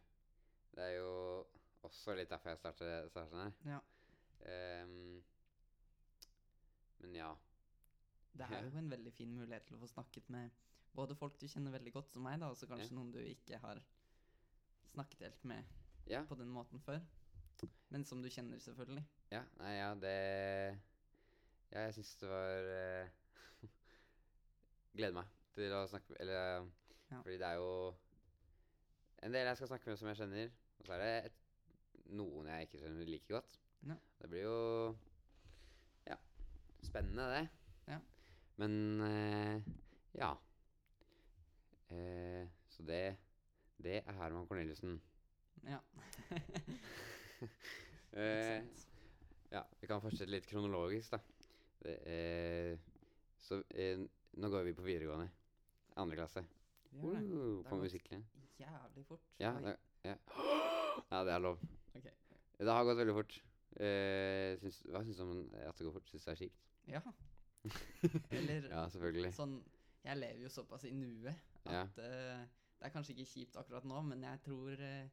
[0.75, 1.45] Det er jo
[1.85, 3.53] også litt derfor jeg starter, starter her.
[3.69, 3.79] Ja.
[4.83, 5.23] Um,
[7.01, 7.31] men ja.
[8.33, 10.49] Det er jo en veldig fin mulighet til å få snakket med
[10.95, 12.97] både folk du kjenner veldig godt som meg, da, og så kanskje Ja.
[12.97, 13.81] noen du ikke har
[14.91, 15.63] snakket helt med
[16.09, 16.99] Ja, på den måten før.
[17.89, 19.03] Men som du kjenner, selvfølgelig.
[19.31, 20.15] ja, nei, ja, det
[21.71, 23.09] Ja, jeg syns det var uh,
[24.95, 26.67] Gleder meg til å snakke med Eller
[27.11, 27.19] Ja.
[27.21, 27.71] Fordi det er jo
[29.21, 31.35] en del jeg skal snakke med som jeg kjenner, og så er det et,
[32.17, 33.59] noen jeg ikke kjenner like godt.
[33.85, 33.97] Ja.
[34.21, 34.55] Det blir jo
[36.07, 36.15] Ja.
[36.81, 37.43] Spennende, det.
[37.91, 37.99] Ja.
[38.57, 39.61] Men uh,
[40.17, 40.31] ja.
[41.91, 43.03] Uh, så det
[43.83, 45.01] det er Herman Corneliussen.
[45.67, 45.79] Ja.
[48.11, 48.63] Eh,
[49.49, 51.19] ja, vi kan fortsette litt kronologisk, da.
[51.81, 52.73] Det, eh,
[53.39, 54.01] så eh,
[54.35, 55.29] nå går vi på videregående.
[56.01, 56.43] Andre klasse.
[56.91, 57.31] Vi gjør det.
[57.31, 58.25] Uh, Det på musikklinjen.
[58.59, 59.23] Jævlig fort.
[59.39, 60.17] Ja, det, ja.
[61.07, 61.63] ja, det er lov.
[61.95, 62.11] Okay.
[62.59, 63.37] Det har gått veldig fort.
[63.79, 66.11] Eh, syns, hva syns du om at det går fort?
[66.11, 66.65] Syns du det er kjipt?
[66.91, 67.01] Ja.
[68.41, 69.31] Eller Ja, selvfølgelig.
[69.37, 69.55] sånn
[70.03, 71.31] Jeg lever jo såpass i nuet
[71.63, 71.85] Ja.
[71.85, 72.43] at eh,
[72.81, 75.09] det er kanskje ikke kjipt akkurat nå, men jeg tror eh,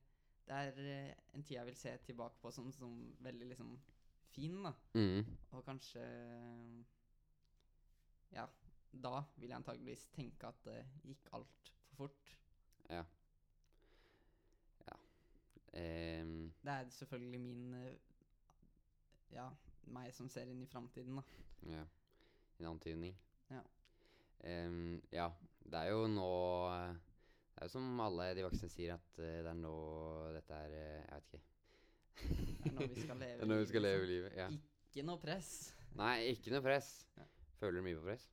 [0.48, 3.74] det er eh, en tid jeg vil se tilbake på som, som veldig liksom
[4.32, 4.72] fin, da.
[4.94, 5.26] Mm.
[5.50, 6.04] Og kanskje
[8.32, 8.46] Ja,
[8.92, 12.32] da vil jeg antageligvis tenke at det gikk altfor fort.
[12.88, 13.02] Ja.
[14.86, 14.96] Ja.
[16.22, 16.52] Um.
[16.62, 17.94] Det er selvfølgelig min eh,
[19.32, 19.50] Ja,
[19.92, 21.22] meg som ser inn i framtiden, da.
[21.74, 21.84] ja.
[22.58, 23.12] En antydning.
[23.50, 23.60] Ja.
[24.44, 25.28] Um, ja.
[25.68, 26.32] Det er jo nå
[27.58, 29.70] Det er jo som alle de voksne sier, at eh, det er nå
[30.30, 31.40] dette er eh, Jeg vet ikke.
[32.62, 34.12] Det er nå vi skal leve Det vi skal leve liksom.
[34.12, 34.36] livet.
[34.38, 34.46] Ja.
[34.86, 35.48] Ikke noe press.
[35.98, 36.90] Nei, ikke noe press.
[37.18, 37.26] Ja.
[37.58, 38.28] Føler du mye på press?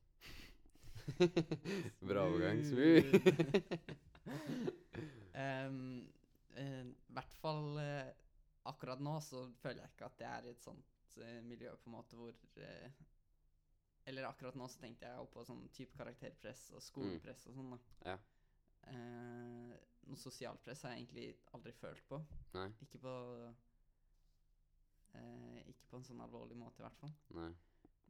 [2.12, 2.62] Bra overgang.
[5.34, 5.82] um,
[6.54, 6.86] I eh,
[7.18, 8.14] hvert fall uh,
[8.70, 11.90] akkurat nå så føler jeg ikke at jeg er i et sånt uh, miljø på
[11.90, 12.38] en måte hvor
[14.06, 18.14] Eller akkurat nå så tenkte jeg på sånn type karakterpress og skolepress og sånn, da.
[18.14, 18.18] Ja.
[18.86, 19.72] Eh,
[20.06, 22.20] noe sosialt press har jeg egentlig aldri følt på.
[22.54, 22.68] Nei.
[22.84, 23.14] Ikke på
[25.14, 27.14] eh, Ikke på en sånn alvorlig måte, i hvert fall.
[27.34, 27.48] Nei.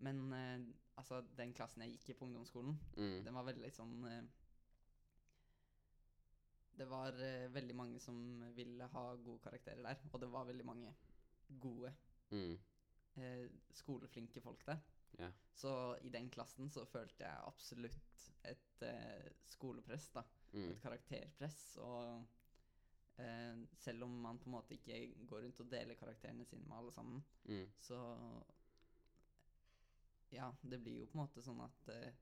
[0.05, 0.67] Men eh,
[1.01, 3.23] altså, den klassen jeg gikk i på ungdomsskolen, Mm.
[3.25, 4.23] den var veldig sånn eh,
[6.77, 8.19] Det var eh, veldig mange som
[8.57, 10.91] ville ha gode karakterer der, og det var veldig mange
[11.63, 11.95] gode,
[12.31, 12.59] Mm.
[13.17, 14.79] eh, skoleflinke folk der.
[15.19, 15.33] Yeah.
[15.55, 18.83] Så i den klassen så følte jeg absolutt et
[19.49, 20.23] skolepress, da.
[20.53, 20.71] Mm.
[20.71, 21.77] Et karakterpress.
[21.83, 22.25] Og
[23.19, 26.77] eh, selv om man på en måte ikke går rundt og deler karakterene sine med
[26.77, 27.67] alle sammen, Mm.
[27.79, 28.01] så
[30.33, 32.13] Ja, det blir jo på en måte sånn at eh,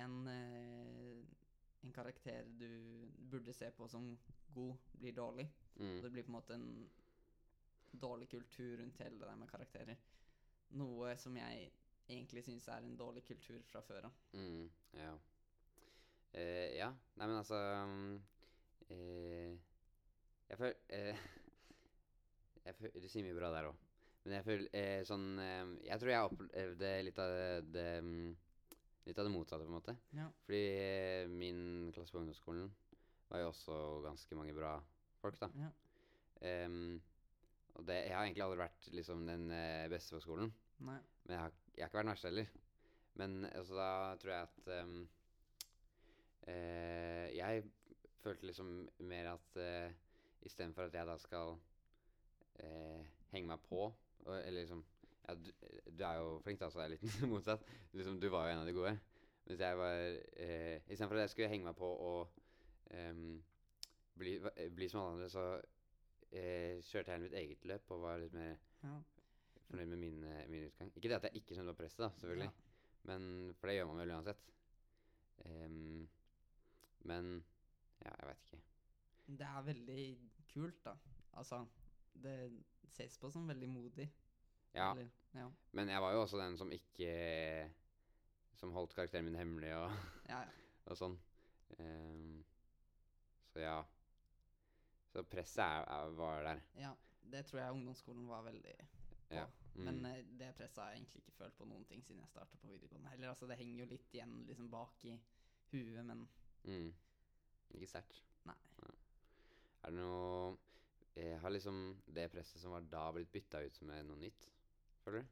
[0.00, 1.20] en, eh,
[1.82, 4.18] en karakter du burde se på som
[4.54, 5.48] god, blir dårlig.
[5.76, 6.02] Mm.
[6.02, 6.90] det blir på en måte en
[7.92, 9.96] dårlig kultur rundt hele det der med karakterer.
[10.70, 11.70] Noe som jeg
[12.08, 14.12] egentlig syns er en dårlig kultur fra før av.
[14.32, 15.14] Mm, ja.
[16.32, 16.88] Eh, ja.
[17.18, 18.14] Nei, men altså um,
[18.88, 19.52] uh,
[20.48, 23.76] Jeg føler uh, Du sier mye bra der òg.
[24.22, 25.24] Men jeg føler eh, sånn
[25.82, 28.10] Jeg tror jeg opplevde litt av det, det um,
[29.02, 29.96] Litt av det motsatte, på en måte.
[30.14, 30.28] Ja.
[30.46, 30.66] Fordi
[31.26, 32.68] min klasse på ungdomsskolen
[33.32, 34.76] var jo også ganske mange bra
[35.18, 35.48] folk, da.
[35.58, 35.72] Ja.
[36.68, 37.00] Um,
[37.74, 39.50] og det, jeg har egentlig aldri vært liksom den
[39.90, 40.52] beste på skolen.
[40.86, 41.00] Nei.
[41.24, 42.54] Men jeg har, jeg har ikke vært den verste heller.
[43.18, 43.90] Men altså, da
[44.22, 44.70] tror jeg at
[46.46, 47.62] Jeg
[48.22, 49.92] følte liksom mer at eh,
[50.42, 51.54] istedenfor at jeg da skal
[52.62, 53.02] eh,
[53.32, 53.84] henge meg på
[54.26, 54.82] Eller liksom
[55.28, 55.50] ja, du,
[55.86, 57.62] du er jo flink, da, så det er litt motsatt.
[57.94, 58.92] Liksom, du var jo en av de gode.
[59.46, 60.00] Mens jeg var
[60.42, 62.32] eh, Istedenfor at jeg skulle henge meg på og
[62.90, 63.36] ehm,
[64.18, 64.32] bli,
[64.74, 65.44] bli som alle andre, så
[66.34, 68.96] eh, kjørte jeg mitt eget løp og var litt mer Ja.
[69.68, 70.90] fornøyd med min, eh, min utgang.
[70.98, 72.50] Ikke det at jeg ikke skjønte på presset, da, selvfølgelig.
[73.10, 74.50] Men, for det gjør man vel uansett.
[75.46, 76.02] Ehm,
[77.08, 77.32] men
[78.02, 78.62] ja, jeg veit ikke.
[79.38, 80.04] Det er veldig
[80.52, 80.96] kult, da.
[81.40, 81.62] Altså,
[82.22, 82.36] det
[82.92, 84.08] ses på som veldig modig.
[84.74, 85.46] Ja, Eller, ja.
[85.72, 87.10] men jeg var jo også den som ikke
[88.56, 89.90] Som holdt karakteren min hemmelig og,
[90.32, 90.48] ja, ja.
[90.86, 91.16] og sånn.
[91.78, 92.44] Um,
[93.52, 93.78] så ja.
[95.12, 96.62] Så presset er, er, var der.
[96.78, 96.92] ja.
[97.32, 98.74] Det tror jeg ungdomsskolen var veldig
[99.32, 99.36] på.
[99.36, 99.46] Ja.
[99.74, 99.84] Mm.
[99.84, 102.58] Men eh, det presset har jeg egentlig ikke følt på noen ting siden jeg starta
[102.60, 103.08] på videregående.
[103.08, 105.14] Heller, altså, det henger jo litt igjen liksom bak i
[105.72, 106.26] huet, men
[106.64, 106.92] Mm.
[107.74, 108.22] Ikke sterkt.
[108.46, 108.56] Nei.
[109.82, 110.58] Er det noe
[111.42, 114.48] Har liksom det presset som var da, blitt bytta ut med noe nytt?
[115.04, 115.26] Føler du?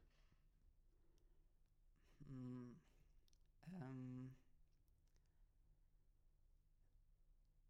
[2.27, 2.75] mm,
[3.71, 4.35] Um.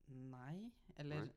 [0.08, 1.34] Nei, eller Nei.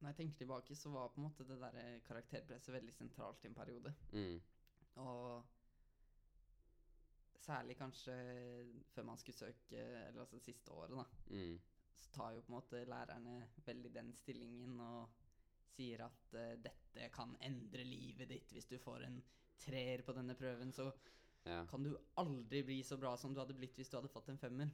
[0.00, 3.46] Når jeg tenker tilbake, så var på en måte det der karakterpresset veldig sentralt i
[3.48, 3.94] en periode.
[4.12, 4.42] Mm.
[4.94, 5.44] Og
[7.44, 8.14] særlig kanskje
[8.94, 9.78] før man skulle søke,
[10.08, 11.04] eller altså det siste året, da,
[11.34, 11.58] Mm.
[11.96, 13.34] så tar jo på en måte lærerne
[13.66, 15.08] veldig den stillingen og
[15.74, 19.20] sier at uh, dette kan endre livet ditt hvis du får en
[19.64, 20.90] treer på denne prøven, så
[21.46, 21.64] Ja.
[21.68, 24.38] kan du aldri bli så bra som du hadde blitt hvis du hadde fått en
[24.38, 24.70] femmer.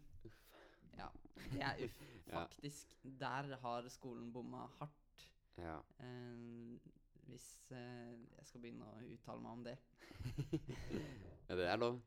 [0.96, 1.08] Ja,
[1.52, 2.00] det er uff.
[2.30, 2.44] Ja.
[2.44, 2.92] Faktisk.
[3.18, 5.24] Der har skolen bomma hardt.
[5.58, 5.80] ja.
[5.98, 6.78] Eh,
[7.26, 9.74] hvis eh, jeg skal begynne å uttale meg om det.
[11.48, 11.98] ja, det er lov.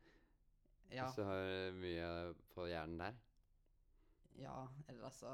[0.93, 2.09] Ja, Hvis du har mye
[2.53, 3.15] på hjernen der.
[4.37, 5.31] Ja, eller altså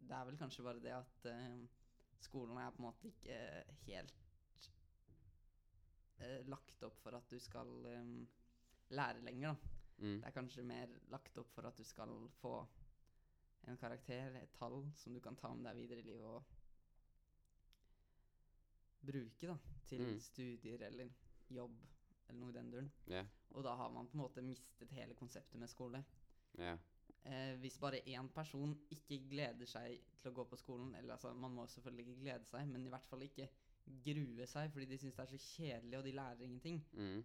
[0.00, 1.66] Det er vel kanskje bare det at uh,
[2.22, 3.38] skolen er på en måte ikke
[3.86, 4.68] helt
[6.22, 8.28] uh, lagt opp for at du skal um,
[8.94, 9.74] lære lenger, da.
[9.98, 10.20] Mm.
[10.20, 12.54] Det er kanskje mer lagt opp for at du skal få
[13.68, 16.44] en karakter, et tall, som du kan ta med deg videre i livet og
[19.08, 19.56] bruke da,
[19.86, 20.20] til Mm.
[20.20, 21.10] studier eller
[21.50, 21.74] jobb
[22.28, 22.92] eller noe i den duren.
[23.06, 23.24] Ja.
[23.56, 26.02] Og da har man på en måte mistet hele konseptet med skole.
[26.58, 26.76] Ja.
[27.24, 31.32] Eh, hvis bare én person ikke gleder seg til å gå på skolen Eller altså,
[31.34, 33.48] man må selvfølgelig ikke glede seg, men i hvert fall ikke
[34.04, 36.80] grue seg fordi de syns det er så kjedelig og de lærer ingenting.
[36.92, 37.24] Mm.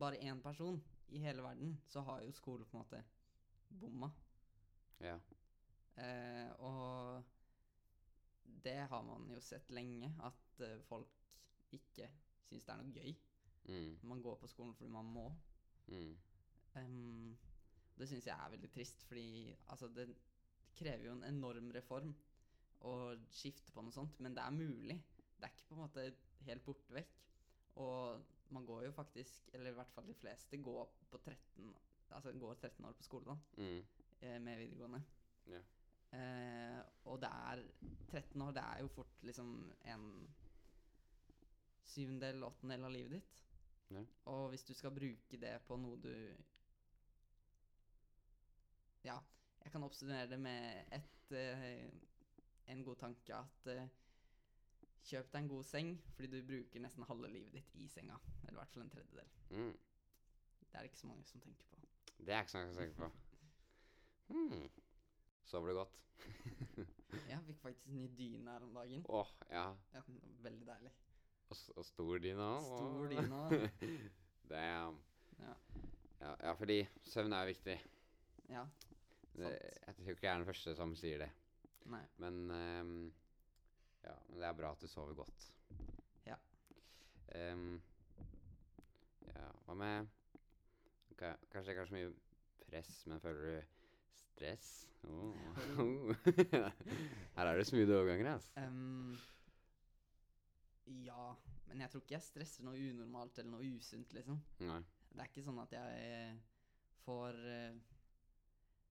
[0.00, 3.02] Bare én person i hele verden, så har jo skole på en måte
[3.80, 4.10] bomma.
[5.00, 5.16] Ja.
[5.96, 7.24] Eh, og
[8.64, 11.34] det har man jo sett lenge, at eh, folk
[11.72, 12.10] ikke
[12.48, 13.14] syns det er noe gøy.
[13.70, 13.98] Mm.
[14.02, 15.30] Man går på skolen fordi man må.
[15.90, 16.16] Mm.
[16.78, 17.36] Um,
[17.98, 20.08] det syns jeg er veldig trist, fordi altså, det
[20.78, 22.12] krever jo en enorm reform
[22.88, 22.94] å
[23.34, 24.96] skifte på noe sånt, men det er mulig.
[25.36, 26.04] Det er ikke på en måte
[26.46, 27.16] helt borte vekk.
[27.82, 28.22] Og
[28.54, 31.74] man går jo faktisk, eller i hvert fall de fleste, går på 13
[32.10, 33.84] Altså går 13 år på skole, da, Mm.
[34.22, 34.98] eh, med videregående.
[35.46, 35.62] Yeah.
[36.12, 37.62] Eh, og det er
[38.10, 39.52] 13 år, det er jo fort liksom
[39.84, 40.08] en
[41.86, 43.42] syvendel, åttendel av livet ditt.
[43.90, 44.04] Ja.
[44.30, 46.12] Og hvis du skal bruke det på noe du
[49.04, 49.16] Ja,
[49.64, 53.88] jeg kan oppsummere det med et, uh, en god tanke at uh,
[55.10, 58.18] Kjøp deg en god seng, fordi du bruker nesten halve livet ditt i senga.
[58.42, 59.30] Eller i hvert fall en tredjedel.
[59.50, 59.72] Mm.
[60.60, 61.80] Det er det ikke så mange som tenker på.
[62.18, 63.08] Det er ikke så mange som tenker på.
[64.30, 64.68] Hmm.
[65.50, 65.96] Sover du godt?
[67.32, 69.06] Jeg fikk faktisk ny dyne her om dagen.
[69.08, 69.64] Åh, ja.
[69.94, 70.02] Ja,
[70.44, 70.92] veldig deilig.
[71.50, 72.66] Og, stor dyne òg.
[72.66, 73.70] Stor dyne.
[74.50, 75.00] Damn.
[75.40, 75.54] Ja.
[76.20, 77.76] Ja, ja, fordi søvn er viktig.
[78.50, 78.64] Ja.
[79.32, 79.86] Det, Sant.
[79.86, 81.30] jeg tror ikke jeg er den første som sier det.
[81.90, 82.02] Nei.
[82.22, 82.94] Men um,
[84.04, 85.46] ja, det er bra at du sover godt.
[86.26, 86.36] Ja.
[87.52, 87.80] Um,
[89.26, 90.10] ja, hva med
[91.14, 92.12] ok, Kanskje ikke er så mye
[92.68, 93.76] press, men føler du
[94.20, 94.70] stress?
[95.08, 96.14] Oh.
[97.36, 98.50] Her er det smoothe overganger, altså.
[98.60, 99.16] Ehm,
[101.06, 101.26] ja,
[101.68, 104.40] men jeg tror ikke jeg stresser noe unormalt eller noe usunt, liksom.
[104.66, 104.80] Nei.
[105.10, 106.34] Det er ikke sånn at jeg eh,
[107.04, 107.78] får eh,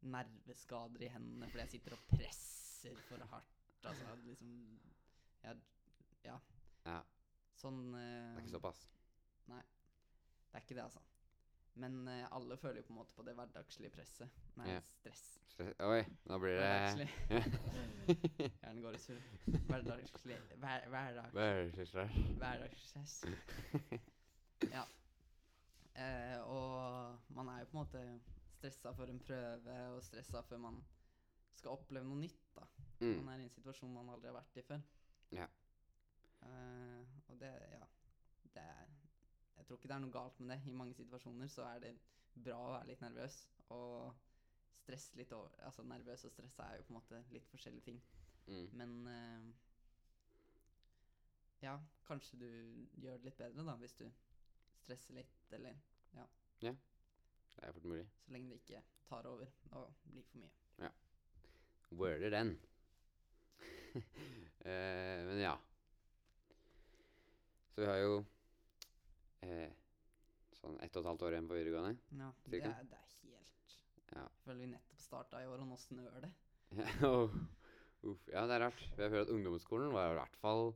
[0.10, 3.56] nerveskader i hendene fordi jeg sitter og presser for hardt.
[3.90, 4.56] Altså liksom
[5.44, 5.62] jeg,
[6.26, 6.36] Ja.
[6.86, 7.00] Ja.
[7.60, 8.82] Sånn uh, Det er ikke såpass.
[9.52, 9.62] Nei.
[10.50, 11.02] Det er ikke det, altså.
[11.80, 14.30] Men eh, alle føler jo på en måte på det hverdagslige presset.
[14.60, 14.80] Nei, Ja.
[15.00, 15.22] stress.
[15.54, 17.10] Stress- Oi, nå blir det Hverdagslig.
[18.62, 19.22] Hjernen går i surr.
[19.70, 22.18] Hverdagslig hver, hverdag, Hverdagsstress.
[22.42, 23.16] Hverdagsstress.
[24.76, 24.84] ja.
[26.00, 28.04] Eh, og man er jo på en måte
[28.60, 30.82] stressa for en prøve, og stressa før man
[31.60, 32.40] skal oppleve noe nytt.
[32.56, 32.68] da.
[33.00, 33.18] Mm.
[33.24, 34.84] Man er i en situasjon man aldri har vært i før.
[35.36, 35.48] Ja.
[36.44, 37.86] Eh, og det, ja
[38.54, 38.88] det er,
[39.60, 40.60] Jeg tror ikke det er noe galt med det.
[40.72, 41.94] I mange situasjoner så er det
[42.40, 43.40] bra å være litt nervøs.
[43.76, 44.14] Og
[44.80, 48.00] stress litt over Altså nervøs og stress er jo på en måte litt forskjellige ting.
[48.48, 48.70] Mm.
[48.80, 49.50] Men uh,
[51.62, 51.76] ja,
[52.08, 52.48] kanskje du
[53.04, 54.08] gjør det litt bedre da hvis du
[54.80, 55.76] stresser litt, eller
[57.60, 58.08] Det er fort mulig.
[58.24, 60.90] så lenge det ikke tar over og blir for mye.
[61.92, 62.60] Worder den.
[63.96, 65.56] uh, men ja.
[67.74, 68.24] Så vi har jo
[69.46, 69.72] eh,
[70.60, 71.96] sånn ett og et halvt år igjen på videregående.
[72.20, 72.98] Ja, det er, det er helt
[74.10, 74.26] Ja.
[74.26, 76.32] Jeg føler vi nettopp starta i år, og nå snør det.
[77.08, 77.34] Oh,
[78.06, 78.82] uff, ja, det er rart.
[78.98, 80.74] Jeg føler at ungdomsskolen var i hvert fall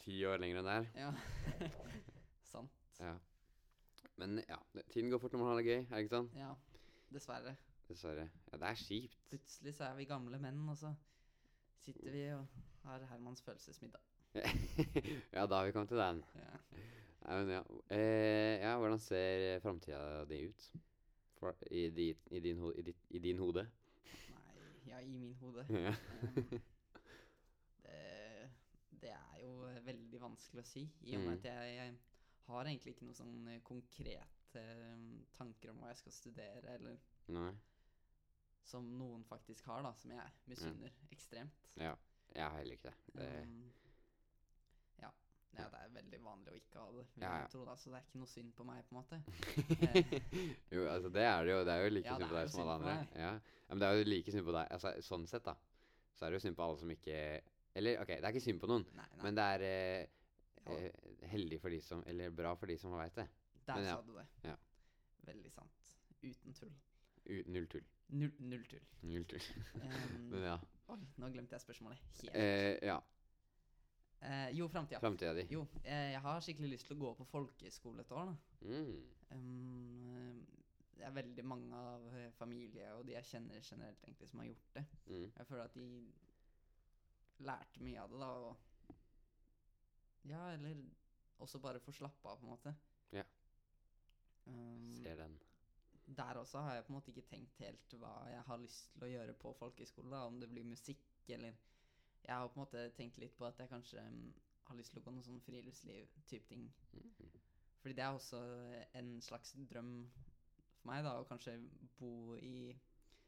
[0.00, 0.88] ti år lenger enn der.
[0.98, 1.68] Ja.
[2.52, 2.78] Sant.
[2.98, 3.16] Ja.
[4.20, 4.58] Men ja,
[4.92, 6.32] tiden går fort når man har det gøy, er det ikke sånn?
[6.36, 6.50] Ja,
[7.14, 7.54] dessverre.
[7.88, 8.26] Dessverre.
[8.50, 9.20] Ja, det er kjipt.
[9.30, 10.92] Plutselig så er vi gamle menn, og så
[11.80, 14.02] sitter vi og har Hermans følelsesmiddag.
[15.36, 16.20] ja, da har vi kommet til den.
[16.38, 16.58] Ja.
[17.20, 17.62] Nei, men ja.
[17.92, 20.70] Eh, ja, hvordan ser framtida di ut?
[21.40, 23.64] For, i, di, i, din ho, i, ditt, I din hode?
[24.32, 25.66] Nei, ja, i min hode.
[25.70, 25.94] ja.
[27.82, 28.50] Det,
[29.02, 29.54] det er jo
[29.84, 31.38] veldig vanskelig å si, i og med Mm.
[31.38, 31.94] at jeg, jeg
[32.46, 35.00] har egentlig ikke noen sånn eh, konkrete eh,
[35.36, 36.98] tanker om hva jeg skal studere, eller
[37.32, 37.50] Nei.
[38.66, 41.66] som noen faktisk har, da, som jeg misunner ekstremt.
[41.80, 41.94] Ja.
[42.34, 43.14] Jeg har heller ikke det.
[43.18, 43.72] det Um,
[45.02, 45.08] ja.
[45.58, 47.48] Ja, det er veldig vanlig å ikke ha det, vil Ja, jeg ja.
[47.52, 49.18] tro, da, så det er ikke noe synd på meg, på en måte.
[50.74, 51.64] jo, altså det er det jo.
[51.66, 52.94] Det er jo like Ja, synd på deg som alle andre.
[53.18, 53.32] Ja.
[53.68, 54.70] Men det er jo like synd på deg.
[54.76, 55.56] Altså, sånn sett, da.
[56.14, 57.18] Så er det jo synd på alle som ikke
[57.74, 59.22] Eller ok, det er ikke synd på noen, Nei, nei.
[59.24, 60.08] men det er eh,
[60.74, 63.28] eh, heldig for de som Eller bra for de som veit det.
[63.66, 64.26] der men ja, sa du det.
[64.48, 64.56] ja.
[65.28, 65.94] Veldig sant.
[66.24, 66.72] Uten tull.
[67.30, 67.84] U null tull.
[68.10, 68.82] Null, null tull.
[69.06, 69.44] Null tull.
[69.76, 70.56] um, Men ja.
[70.90, 72.34] oi, nå glemte jeg spørsmålet helt.
[72.34, 72.96] Eh, ja.
[74.20, 75.00] Eh, jo, framtida.
[75.00, 75.46] Framtida di.
[75.50, 78.66] Jo, eh, jeg har skikkelig lyst til å gå på folkeskole et år, da.
[78.68, 78.98] Mm.
[79.30, 80.40] Um,
[80.98, 84.50] det er veldig mange av eh, familie og de jeg kjenner generelt, egentlig, som har
[84.50, 84.84] gjort det.
[85.06, 85.28] Mm.
[85.38, 85.86] Jeg føler at de
[87.48, 88.66] lærte mye av det, da, og
[90.28, 90.82] Ja, eller
[91.40, 92.74] også bare få slappe av, på en måte.
[93.16, 93.24] Ja.
[94.44, 95.38] Um, Ser den.
[96.04, 99.06] der også har jeg på en måte ikke tenkt helt hva jeg har lyst til
[99.06, 100.20] å gjøre på folkehøyskole.
[100.28, 101.56] Om det blir musikk eller
[102.26, 104.34] Jeg har på en måte tenkt litt på at jeg kanskje um,
[104.68, 106.66] har lyst til å gå noe sånn friluftsliv-type ting.
[106.92, 107.10] Mm.
[107.80, 108.40] Fordi det er også
[109.00, 109.92] en slags drøm
[110.80, 111.56] for meg, da, å kanskje
[111.98, 112.74] bo i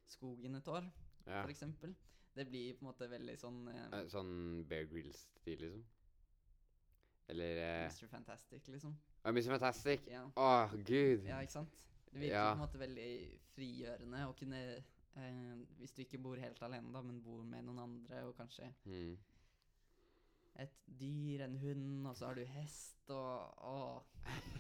[0.06, 0.86] skogen et år,
[1.26, 1.44] Ja.
[1.48, 1.94] eksempel.
[2.34, 5.82] Det blir på en måte veldig sånn Eh, Sånn Bear Grills-stil, liksom?
[7.28, 8.08] Eller eh, Mr.
[8.08, 8.94] Fantastic, liksom.
[9.24, 9.50] oh, Mr.
[9.52, 10.06] Fantastic!
[10.10, 10.24] Ja.
[10.36, 11.24] Åh, gud!
[11.28, 11.82] ja, ikke sant?
[12.12, 12.48] Det virker Ja.
[12.54, 13.10] på en måte veldig
[13.54, 14.62] frigjørende å kunne
[15.16, 18.72] eh, Hvis du ikke bor helt alene, da, men bor med noen andre, og kanskje
[18.84, 19.18] Mm.
[20.56, 24.02] et dyr, en hund, og så har du hest, og å,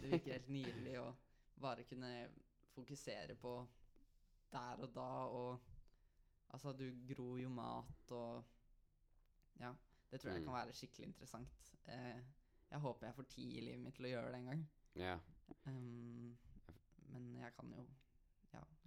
[0.00, 1.14] Det virker helt nydelig å
[1.60, 2.28] bare kunne
[2.74, 3.66] fokusere på
[4.52, 5.60] der og da, og
[6.52, 8.44] Altså, du gror jo mat, og
[9.60, 9.72] Ja.
[10.10, 10.44] Det tror jeg Mm.
[10.44, 11.72] kan være skikkelig interessant.
[11.86, 12.20] Eh,
[12.70, 14.68] jeg håper jeg får tid i livet mitt til å gjøre det en gang.
[14.96, 15.18] Ja.
[15.66, 16.36] Um,
[17.08, 17.86] men jeg kan jo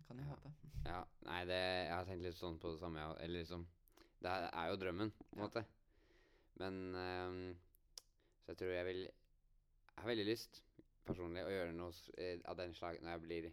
[0.09, 0.35] Ja, jeg Ja.
[0.35, 0.51] håpe.
[0.85, 0.99] ja.
[1.25, 3.05] Nei, det, jeg har tenkt litt sånn på det samme.
[3.19, 3.67] Eller liksom
[4.21, 5.65] Det er, jo drømmen, på en måte.
[6.59, 7.57] Men um,
[8.45, 10.61] Så jeg tror jeg vil Jeg har veldig lyst,
[11.05, 13.51] personlig, å gjøre noe eh, av den slag når jeg blir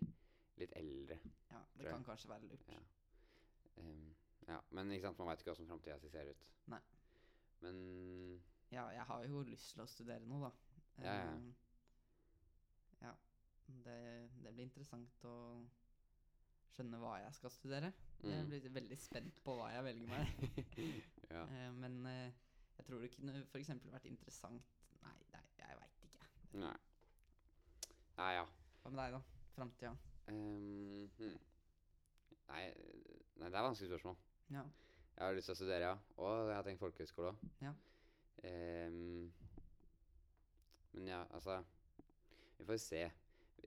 [0.59, 1.19] litt eldre.
[1.51, 2.69] Ja, Det kan kanskje være lurt.
[2.69, 2.81] Ja.
[3.79, 4.15] Um,
[4.49, 4.59] ja.
[4.71, 6.47] Men ikke sant, man veit ikke hvordan framtida si ser ut.
[6.67, 6.81] Nei.
[7.63, 10.53] Men Ja, jeg har jo lyst til å studere noe, da.
[11.05, 11.31] Ja, ja.
[11.33, 11.55] Ehm,
[13.03, 13.13] ja.
[13.85, 13.99] Det,
[14.43, 15.35] det blir interessant å
[16.73, 17.93] skjønne hva jeg skal studere.
[18.23, 18.49] Jeg Mm.
[18.51, 20.27] blir veldig spent på hva jeg velger meg.
[21.35, 21.43] ja.
[21.43, 22.33] Eh, men eh,
[22.79, 23.71] jeg tror det kunne f.eks.
[23.93, 24.63] vært interessant
[25.03, 26.27] Nei, nei jeg veit ikke.
[26.63, 26.77] Nei.
[28.19, 28.45] Nei, ja.
[28.83, 29.21] Hva med deg, da?
[29.57, 29.93] Framtida?
[30.29, 31.39] Um, hmm.
[32.49, 32.63] nei,
[33.37, 34.17] nei, det er et vanskelig spørsmål.
[34.55, 34.63] Ja.
[35.17, 35.97] Jeg har lyst til å studere, ja.
[36.23, 37.37] Og jeg har tenkt folkehøyskole òg.
[37.63, 37.73] Ja.
[40.93, 41.59] men ja, altså
[42.59, 43.03] Vi får se.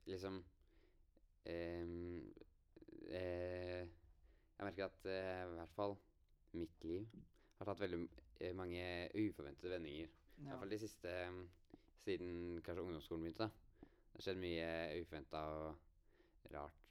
[0.06, 0.40] Liksom
[1.46, 2.34] ehm,
[3.12, 3.84] eh,
[4.56, 5.98] Jeg merker at eh, i hvert fall
[6.56, 7.08] mitt liv
[7.60, 8.00] har tatt veldig
[8.40, 8.86] eh, mange
[9.20, 10.10] uforventede vendinger.
[10.38, 11.46] I hvert fall de siste um,
[12.06, 13.48] Siden kanskje ungdomsskolen begynte.
[13.48, 13.88] da.
[14.12, 14.68] Det har skjedd mye
[15.02, 16.82] uforventa og rart.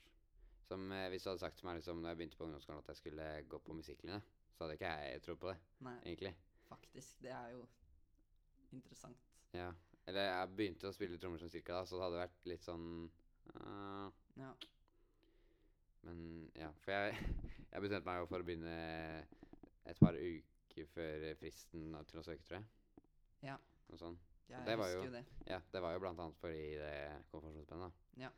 [0.66, 2.88] Som eh, Hvis du hadde sagt til meg liksom, når jeg begynte på ungdomsskolen at
[2.92, 4.20] jeg skulle gå på musikklinje,
[4.54, 6.34] så hadde ikke jeg trodd på det, Nei, egentlig.
[6.68, 7.16] faktisk.
[7.22, 7.64] Det er jo
[8.72, 9.24] interessant.
[9.54, 9.70] Ja.
[10.06, 12.88] Eller jeg begynte å spille trommer som cirka da, så det hadde vært litt sånn
[13.54, 14.08] uh,
[14.40, 14.50] Ja.
[16.04, 17.16] Men ja, for jeg,
[17.72, 18.74] jeg bestemte meg jo for å begynne
[19.88, 22.66] et par uker før fristen til å søke, tror jeg.
[23.50, 23.56] Ja.
[23.90, 24.20] Noe sånt.
[24.48, 25.24] Jeg Det var husker jo- det.
[25.48, 26.94] Ja, det var jo blant annet fordi det
[27.32, 27.92] konfirmasjonsbandet.
[28.20, 28.30] da.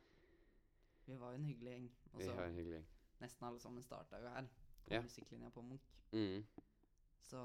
[1.07, 1.89] Vi var jo en hyggelig gjeng.
[2.13, 2.81] Og så en hyggelig
[3.21, 4.47] nesten alle sammen starta jo her.
[4.87, 5.01] På Ja.
[5.01, 5.87] musikklinja på Munch.
[6.11, 6.43] Mm.
[7.23, 7.39] Så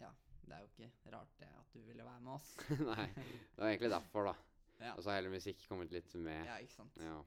[0.00, 0.10] ja,
[0.46, 2.50] det er jo ikke rart det at du ville være med oss.
[2.70, 4.34] Nei, det var egentlig derfor, da.
[4.84, 6.44] Ja, Og så har hele musikk kommet litt med.
[6.46, 6.96] ja ikke sant.
[7.00, 7.18] Ja.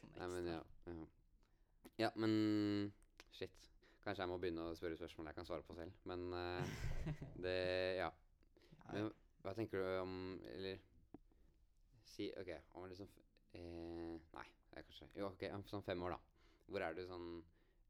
[0.00, 0.58] Sånn Nei, men ja.
[0.86, 1.06] ja.
[1.98, 2.92] Ja, men
[3.34, 3.70] shit.
[4.04, 5.94] Kanskje jeg må begynne å spørre spørsmål jeg kan svare på selv.
[6.08, 7.58] Men uh, det
[8.00, 8.10] Ja.
[8.92, 9.08] Men
[9.40, 10.80] hva tenker du om Eller
[12.04, 13.08] si OK, om liksom
[13.56, 16.20] eh, Nei, det er kanskje Jo, OK, om sånn fem år, da.
[16.68, 17.28] Hvor er du sånn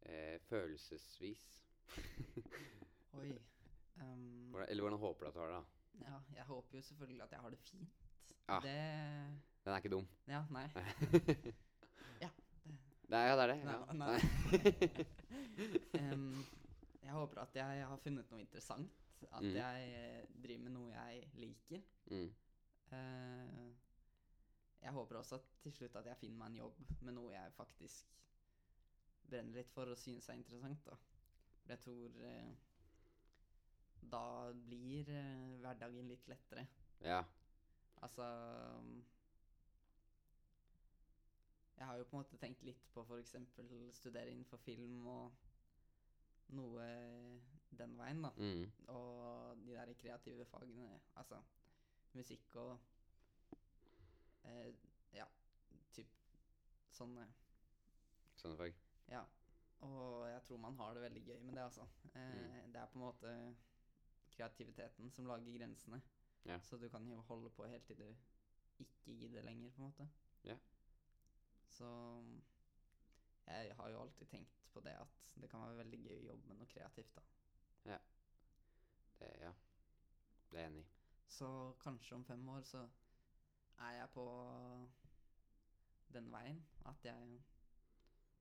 [0.06, 1.42] eh, følelsesvis?
[3.20, 3.34] Oi.
[3.98, 5.58] Um, Hvordan, eller hvordan håper du at du har det?
[5.60, 5.74] da?
[6.02, 8.08] ja, jeg håper jo selvfølgelig at jeg har det fint.
[8.48, 8.56] Ja.
[8.64, 8.78] Det
[9.64, 10.08] Den er ikke dum.
[10.26, 10.66] Ja, nei.
[13.08, 13.64] Det er, ja, det er det.
[13.64, 13.92] Nei, ja.
[13.92, 14.18] nei.
[16.00, 16.44] Em,
[17.02, 18.90] jeg håper at jeg har funnet noe interessant.
[19.32, 19.54] At Mm.
[19.56, 21.82] jeg eh, driver med noe jeg liker.
[22.10, 22.32] mm.
[22.94, 23.70] Uh,
[24.84, 27.52] jeg håper også at til slutt at jeg finner meg en jobb med noe jeg
[27.56, 28.10] faktisk
[29.30, 30.84] brenner litt for og synes er interessant.
[30.86, 30.94] da.
[31.62, 32.52] For Jeg tror uh,
[34.12, 36.66] da blir uh, hverdagen litt lettere.
[37.00, 37.22] Ja.
[38.04, 38.26] Altså
[41.78, 43.34] Jeg har jo på en måte tenkt litt på f.eks.
[43.98, 45.32] studere innenfor film og
[46.54, 46.84] noe
[47.74, 48.30] den veien, da.
[48.36, 48.66] Mm.
[48.94, 51.00] Og de der kreative fagene.
[51.18, 51.40] Altså
[52.14, 52.78] musikk og
[54.44, 54.74] eh,
[55.14, 55.26] Ja,
[55.92, 56.10] typ
[56.94, 57.26] sånne.
[58.38, 58.76] Sånne fag.
[59.10, 59.24] Ja.
[59.84, 61.88] Og jeg tror man har det veldig gøy med det, altså.
[62.14, 62.72] Eh, Mm.
[62.72, 63.32] Det er på en måte
[64.36, 66.00] kreativiteten som lager grensene.
[66.44, 66.58] Ja.
[66.60, 68.06] Så du kan jo holde på helt til du
[68.78, 70.08] ikke gidder lenger, på en måte.
[70.44, 70.56] Ja.
[71.74, 71.88] Så
[73.46, 76.48] jeg har jo alltid tenkt på det at det kan være veldig gøy å jobbe
[76.52, 77.24] med noe kreativt, da.
[79.18, 79.52] Det, ja.
[80.50, 80.86] Det er jeg enig i.
[81.34, 81.48] Så
[81.82, 82.84] kanskje om fem år så
[83.82, 84.24] er jeg på
[86.14, 87.40] den veien at jeg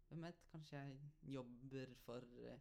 [0.10, 0.98] Hvem vet, kanskje jeg
[1.34, 2.60] jobber for eh,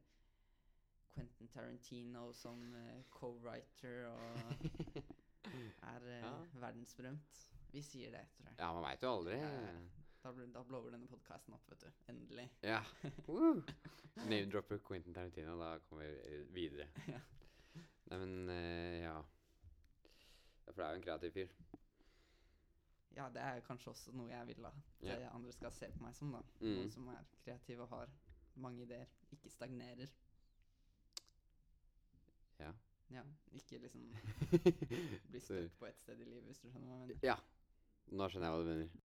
[1.13, 4.39] Quentin Tarantino som eh, co-writer og
[5.93, 6.31] er eh, Ja.
[6.63, 7.43] verdensberømt.
[7.75, 8.57] Vi sier det, tror jeg.
[8.63, 9.37] Ja, man veit jo aldri.
[9.37, 9.75] Ja, ja.
[10.23, 11.89] Da, da blower denne podkasten opp, vet du.
[12.13, 12.45] Endelig.
[12.63, 12.79] Ja.
[13.27, 13.63] Woo!
[14.15, 16.89] Name-dropper Quentin Tarantino, da kommer vi videre.
[17.15, 17.21] Ja.
[18.13, 19.15] Nei, men uh, ja.
[20.67, 21.53] For det er jo en kreativ fyr.
[23.17, 26.15] Ja, det er kanskje også noe jeg vil at eh, andre skal se på meg
[26.17, 26.43] som, da.
[26.61, 26.75] Mm.
[26.77, 28.13] Noen som er kreativ og har
[28.61, 29.09] mange ideer.
[29.33, 30.13] Ikke stagnerer.
[32.61, 32.73] Ja.
[33.13, 34.07] Ja, ikke liksom
[35.31, 37.27] bli stuck på ett sted i livet, hvis du skjønner hva jeg mener.
[37.27, 37.37] Ja.
[38.13, 39.01] Nå skjønner jeg hva du mener.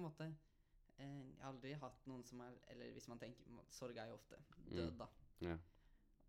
[0.00, 0.28] På en måte
[0.98, 4.20] eh, Jeg har aldri hatt noen som er Eller hvis man tenker Sorg er jo
[4.20, 4.40] ofte
[4.70, 5.06] død,
[5.40, 5.46] Mm.
[5.46, 5.56] Ja.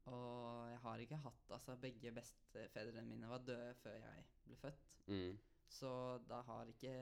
[0.05, 4.86] Og jeg har ikke hatt Altså, begge bestefedrene mine var døde før jeg ble født.
[5.07, 5.39] Mm.
[5.69, 6.93] Så da har ikke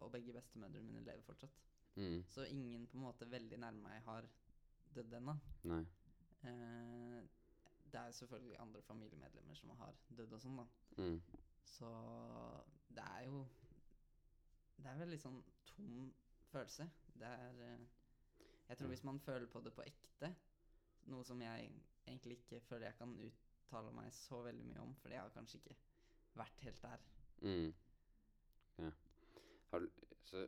[0.00, 1.60] Og begge bestemødrene mine lever fortsatt.
[1.94, 2.24] Mm.
[2.28, 4.28] Så ingen på en måte veldig nærme meg har
[4.94, 5.36] dødd ennå.
[6.44, 7.22] Eh,
[7.92, 10.64] det er selvfølgelig andre familiemedlemmer som har dødd og sånn, da.
[10.96, 11.18] Mm.
[11.64, 11.90] Så
[12.88, 13.46] det er jo
[14.76, 15.42] Det er veldig sånn
[15.82, 16.14] tom
[16.52, 16.90] følelse.
[17.14, 17.78] Det er eh,
[18.68, 20.34] Jeg tror hvis man føler på det på ekte,
[21.10, 21.70] noe som jeg
[22.06, 25.58] egentlig ikke føler jeg kan uttale meg så veldig mye om, for jeg har kanskje
[25.58, 25.76] ikke
[26.34, 27.02] vært helt der.
[27.42, 27.74] Mm.
[28.78, 28.90] Ja.
[29.70, 29.88] Har
[30.24, 30.46] Så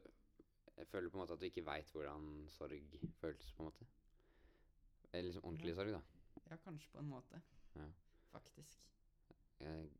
[0.76, 3.87] jeg føler på en måte at du ikke veit hvordan sorg føles, på en måte.
[5.12, 6.01] Eller liksom ordentlig sorg, da.
[6.51, 7.43] Ja, kanskje på en måte.
[7.74, 7.91] Ja.
[8.32, 8.80] Faktisk.
[9.61, 9.91] Jeg,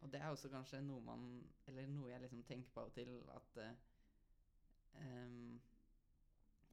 [0.00, 1.24] Og det er også kanskje noe man
[1.66, 3.72] Eller noe jeg liksom tenker på av og til, at eh,
[5.00, 5.60] em,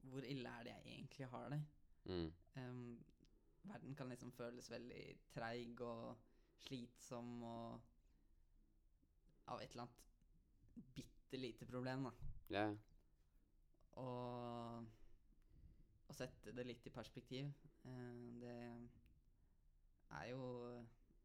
[0.02, 1.62] Hvor ille er det jeg egentlig har det?
[2.04, 2.32] mm.
[2.56, 3.04] Um,
[3.62, 6.16] verden kan liksom føles veldig treig og
[6.58, 7.80] slitsom og
[9.46, 12.10] Av et eller annet bitte lite problem, da.
[12.50, 12.64] Ja.
[13.98, 14.86] Og
[16.10, 17.50] å sette det litt i perspektiv,
[17.84, 18.88] uh, det
[20.10, 20.42] er jo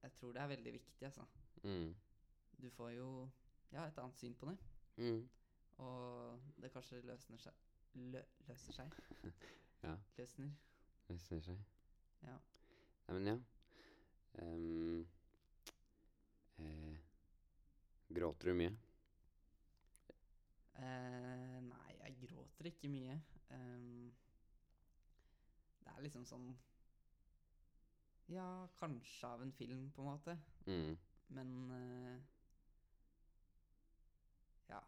[0.03, 1.25] Jeg tror det er veldig viktig, altså.
[1.63, 1.95] Mm.
[2.61, 3.29] Du får jo
[3.71, 4.57] ja, et annet syn på det.
[4.97, 5.23] Mm.
[5.77, 7.53] Og det kanskje løsner seg
[7.95, 8.91] lø, Løser seg?
[9.85, 9.93] Ja.
[10.17, 10.49] Løsner.
[11.09, 11.57] Løsner seg.
[12.23, 12.37] Ja.
[13.07, 13.35] Nei, men ja.
[14.41, 15.07] Um,
[16.57, 16.95] eh,
[18.15, 18.71] gråter du mye?
[20.79, 23.19] Uh, nei, jeg gråter ikke mye.
[23.51, 24.09] Um,
[25.83, 26.49] det er liksom sånn
[28.33, 30.33] Ja, kanskje av en film, på en måte.
[30.65, 30.95] Mm.
[31.37, 32.17] Men eh,
[34.69, 34.81] Ja.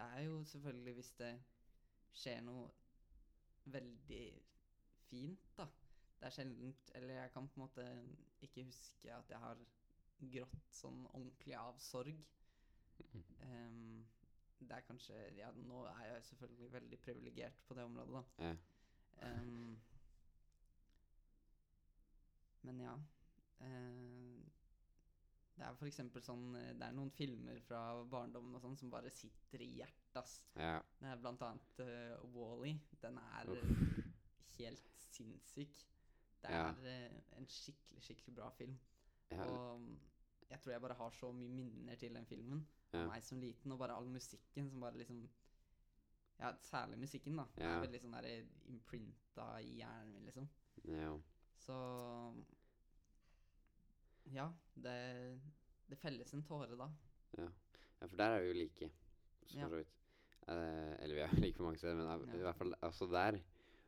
[0.00, 1.34] Det er jo selvfølgelig hvis det
[2.16, 2.70] skjer noe
[3.64, 4.22] veldig
[5.10, 5.66] fint, da.
[6.20, 7.84] Det er sjeldent Eller jeg kan på en måte
[8.40, 9.60] ikke huske at jeg har
[10.20, 12.24] grått sånn ordentlig av sorg.
[13.44, 14.00] Ehm,
[14.60, 18.48] det er kanskje Ja, nå er jeg selvfølgelig veldig privilegert på det området, da.
[18.48, 18.56] Ja.
[19.28, 19.76] Um,
[22.62, 22.96] men ja.
[23.60, 24.09] eh,
[25.60, 29.10] det er eksempel sånn eh, Det er noen filmer fra barndommen og sånn som bare
[29.12, 30.38] sitter i hjertet, ass.
[30.56, 30.78] Ja.
[31.00, 32.72] Det er blant annet uh, Wall-E.
[33.02, 33.58] Den er Uff.
[33.60, 34.04] eh,
[34.58, 35.76] helt sinnssyk.
[36.40, 36.70] Det Ja.
[36.72, 38.78] er eh, en skikkelig, skikkelig bra film.
[39.30, 39.44] Ja.
[39.44, 39.98] Og mm,
[40.50, 43.04] jeg tror jeg bare har så mye minner til den filmen Ja.
[43.06, 45.28] meg som liten, og bare all musikken som bare liksom
[46.40, 47.44] Ja, særlig musikken, da.
[47.60, 47.74] Ja.
[47.76, 50.48] Er veldig sånn der imprinta i hjernen min, liksom.
[50.88, 51.12] ja.
[51.60, 51.76] Så
[54.34, 55.40] Ja, det,
[55.90, 56.86] det felles en tåre da.
[57.38, 57.48] Ja,
[58.06, 58.90] for der er vi jo like,
[59.46, 59.68] så Ja.
[59.68, 59.88] vidt.
[60.48, 62.34] Eh, eller vi er jo like på mange steder, men av- Ja.
[62.38, 63.40] i hvert fall også der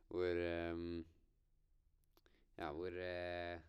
[0.09, 1.07] hvor um,
[2.59, 3.61] Ja, hvor uh,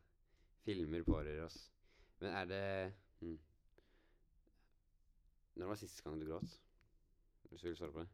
[0.66, 1.72] filmer pårører oss.
[2.20, 3.40] Men er det hmm.
[5.56, 6.60] Når var siste gang du gråt?
[7.50, 8.10] Hvis du vil svare på det?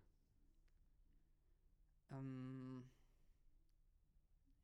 [2.11, 2.89] Um,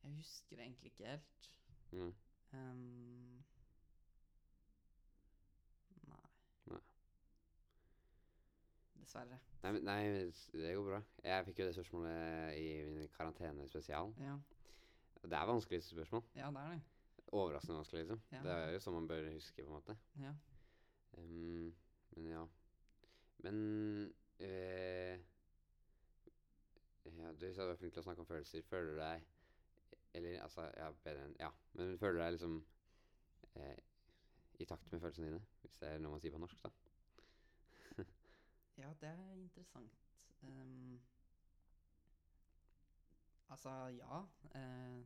[0.03, 1.49] jeg husker det egentlig ikke helt.
[1.91, 2.13] Mm.
[2.53, 3.43] Um,
[6.07, 6.25] nei.
[6.69, 6.79] Nei.
[9.05, 9.37] Dessverre.
[9.61, 10.01] Nei, nei,
[10.53, 10.99] det går bra.
[11.23, 14.13] Jeg fikk jo det spørsmålet i min karantenespesial.
[14.21, 14.35] Ja,
[15.21, 16.23] det er vanskelig spørsmål.
[16.35, 16.81] ja det er det.
[17.27, 18.21] overraskende vanskelig, liksom.
[18.31, 18.41] Ja.
[18.43, 19.95] Det er jo sånn man bør huske, på en måte.
[20.21, 20.33] Ja.
[21.17, 21.69] Um,
[22.15, 22.43] men ja.
[23.45, 23.57] Men
[24.39, 25.19] øh,
[27.05, 28.63] ja, Du sa du var flink til å snakke om følelser.
[28.69, 29.25] Føler du deg
[30.15, 32.55] Eller altså, ja, bedre enn Ja, men føler du deg liksom
[33.59, 33.77] eh,
[34.63, 35.41] i takt med følelsene dine?
[35.61, 36.71] Hvis det er noe man sier på norsk, da.
[38.85, 39.93] Ja, det er interessant.
[40.41, 41.01] Um,
[43.49, 44.19] altså, ja.
[44.55, 45.05] Uh,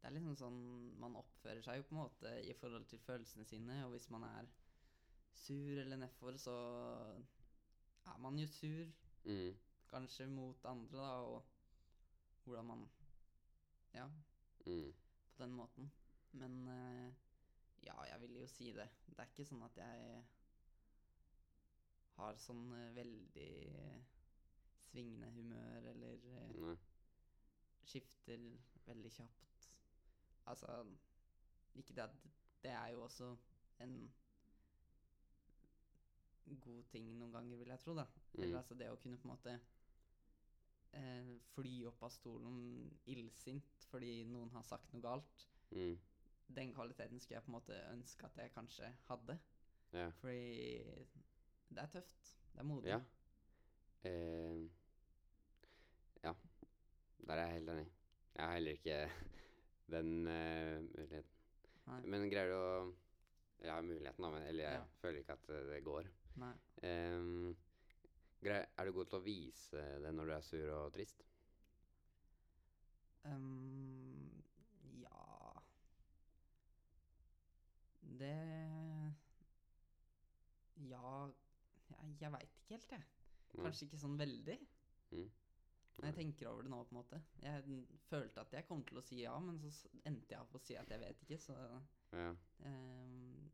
[0.00, 0.60] det er liksom sånn
[1.00, 4.24] Man oppfører seg jo på en måte i forhold til følelsene sine, og hvis man
[4.30, 4.48] er
[5.36, 6.54] sur eller nedfor, så
[8.12, 8.92] er man jo sur,
[9.24, 9.54] Mm,
[9.88, 11.44] kanskje mot andre, da, og
[12.44, 12.88] hvordan man
[13.94, 14.06] Ja,
[14.66, 14.92] mm,
[15.36, 15.92] på den måten.
[16.32, 17.12] Men uh,
[17.84, 18.88] ja, jeg vil jo si det.
[19.06, 20.24] Det er ikke sånn at jeg
[22.18, 23.48] har sånn eh, veldig
[24.90, 26.74] svingende humør eller eh, nei.
[27.84, 28.44] skifter
[28.86, 29.68] veldig kjapt.
[30.46, 30.84] Altså
[31.74, 32.14] Ikke det at
[32.62, 33.32] Det er jo også
[33.82, 33.96] en
[36.60, 38.04] god ting noen ganger, vil jeg tro, da.
[38.34, 38.58] Eller Mm.
[38.58, 39.60] altså det å kunne på en måte
[40.92, 45.46] eh, fly opp av stolen illsint fordi noen har sagt noe galt.
[45.70, 45.98] Mm,
[46.54, 49.38] Den kvaliteten skulle jeg på en måte ønske at jeg kanskje hadde.
[49.92, 50.10] ja.
[50.20, 50.84] Fordi
[51.74, 52.34] det er tøft.
[52.52, 52.88] Det er modig.
[52.92, 53.00] Ja.
[54.10, 54.64] Eh,
[56.24, 56.32] ja.
[57.26, 57.86] Der er jeg helt enig.
[58.34, 58.98] Jeg har heller ikke
[59.94, 61.30] den uh, muligheten.
[61.86, 62.00] Nei.
[62.06, 62.94] Men greier du å
[63.64, 64.84] Jeg har muligheten, da, men eller jeg Ja.
[65.00, 66.08] føler ikke at eh, det går.
[66.42, 66.52] Nei.
[66.82, 67.54] Ehm,
[68.42, 71.22] grei, er du god til å vise det når du er sur og trist?
[73.24, 74.42] Um,
[75.00, 75.62] ja
[78.20, 78.34] Det
[80.90, 81.30] Ja
[82.24, 83.02] Jeg, jeg veit ikke helt, jeg.
[83.54, 84.54] Kanskje ikke sånn veldig.
[85.14, 85.26] Mm.
[85.94, 87.18] Når jeg tenker over det nå, på en måte.
[87.42, 90.62] Jeg følte at jeg kom til å si ja, men så endte jeg opp å
[90.64, 91.58] si at jeg vet ikke, så
[92.14, 92.30] Ja.
[92.66, 93.50] ehm,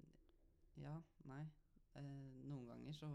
[0.80, 0.94] Ja,
[1.28, 1.42] nei.
[1.96, 3.08] Uh, noen ganger så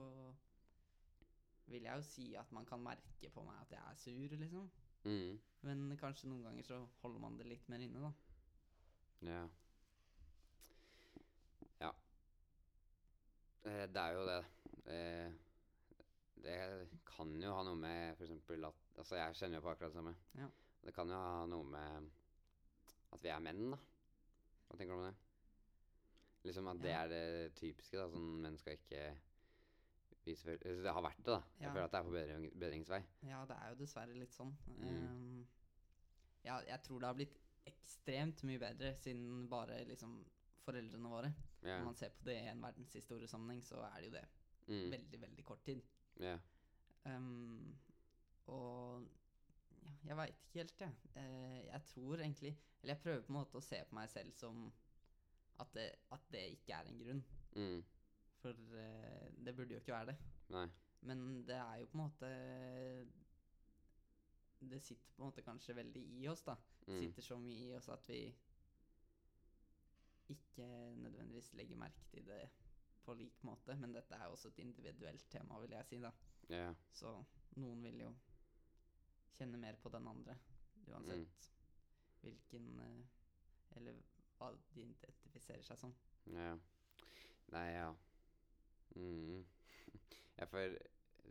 [1.72, 4.68] vil jeg jo si at man kan merke på meg at jeg er sur, liksom.
[5.06, 5.39] Mm.
[5.62, 8.12] Men kanskje noen ganger så holder man det litt mer inne, da.
[9.32, 9.47] Ja.
[11.82, 11.91] Ja.
[13.66, 14.45] Eh, det er jo det.
[14.93, 15.34] Eh,
[16.43, 19.97] det kan jo ha noe med eksempel at Altså, jeg kjenner jo på akkurat det
[19.97, 20.15] samme.
[20.39, 20.47] Ja.
[20.86, 22.09] Det kan jo ha noe med
[23.11, 23.77] at vi er menn, da.
[24.69, 25.15] Hva tenker du om det?
[26.45, 27.01] Liksom at det Ja.
[27.03, 28.07] er det typiske, da.
[28.09, 29.17] Sånn menn skal ikke
[30.25, 31.41] vise følelser altså, Det har vært det, da.
[31.59, 31.73] Jeg Ja.
[31.73, 33.01] føler at det er på bedring, bedringsvei.
[33.23, 34.55] Ja, det er jo dessverre litt sånn.
[34.67, 34.88] Mm.
[34.88, 35.47] Um,
[36.43, 40.25] ja, jeg tror det har blitt ekstremt mye bedre siden bare liksom
[40.65, 41.33] foreldrene våre.
[41.63, 41.79] Ja.
[41.79, 44.27] Når man ser på det i en verdenshistoriesammenheng, så er det jo det
[44.67, 44.91] Mm.
[44.91, 45.81] veldig, veldig kort tid.
[46.20, 46.38] Ja.
[47.05, 47.76] Um,
[48.45, 49.07] og
[49.84, 50.93] ja, jeg veit ikke helt, jeg.
[51.16, 54.34] Eh, jeg tror egentlig Eller jeg prøver på en måte å se på meg selv
[54.38, 54.63] som
[55.59, 57.22] at det, at det ikke er en grunn.
[57.55, 57.84] Mm.
[58.41, 60.18] For uh, det burde jo ikke være det.
[60.53, 60.66] Nei.
[61.05, 62.30] Men det er jo på en måte
[64.59, 66.55] Det sitter på en måte kanskje veldig i oss, da.
[66.88, 66.99] Mm.
[66.99, 68.20] Sitter så mye i oss at vi
[70.30, 72.41] ikke nødvendigvis legger merke til det
[73.06, 73.76] på lik måte.
[73.80, 76.12] Men dette er jo også et individuelt tema, vil jeg si, da.
[76.49, 76.70] Ja.
[76.93, 77.12] Så
[77.62, 78.12] noen vil jo
[79.38, 80.36] kjenne mer på den andre,
[80.88, 81.51] uansett Mm.
[82.22, 83.03] hvilken eh,
[83.78, 83.97] Eller
[84.38, 85.93] hva de identifiserer seg som.
[86.32, 86.53] Ja.
[87.53, 87.89] Nei, ja.
[88.95, 89.45] Mm.
[90.38, 90.74] Ja, for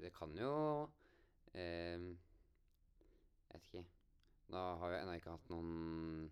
[0.01, 0.51] det kan jo
[1.55, 3.85] eh, Jeg vet ikke.
[4.53, 6.31] Da har jeg ennå ikke hatt noen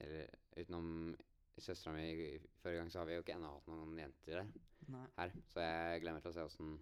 [0.00, 0.92] Eller utenom
[1.58, 5.32] søstera mi forrige gang, så har vi jo ikke ennå hatt noen jenter her.
[5.52, 6.76] Så jeg glemmer til å se åssen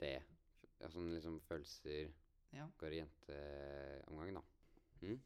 [0.00, 0.16] det
[0.84, 2.10] Åssen liksom følelser
[2.52, 2.66] Ja.
[2.78, 4.42] går i jenteomgangen, da.
[5.00, 5.20] Mm?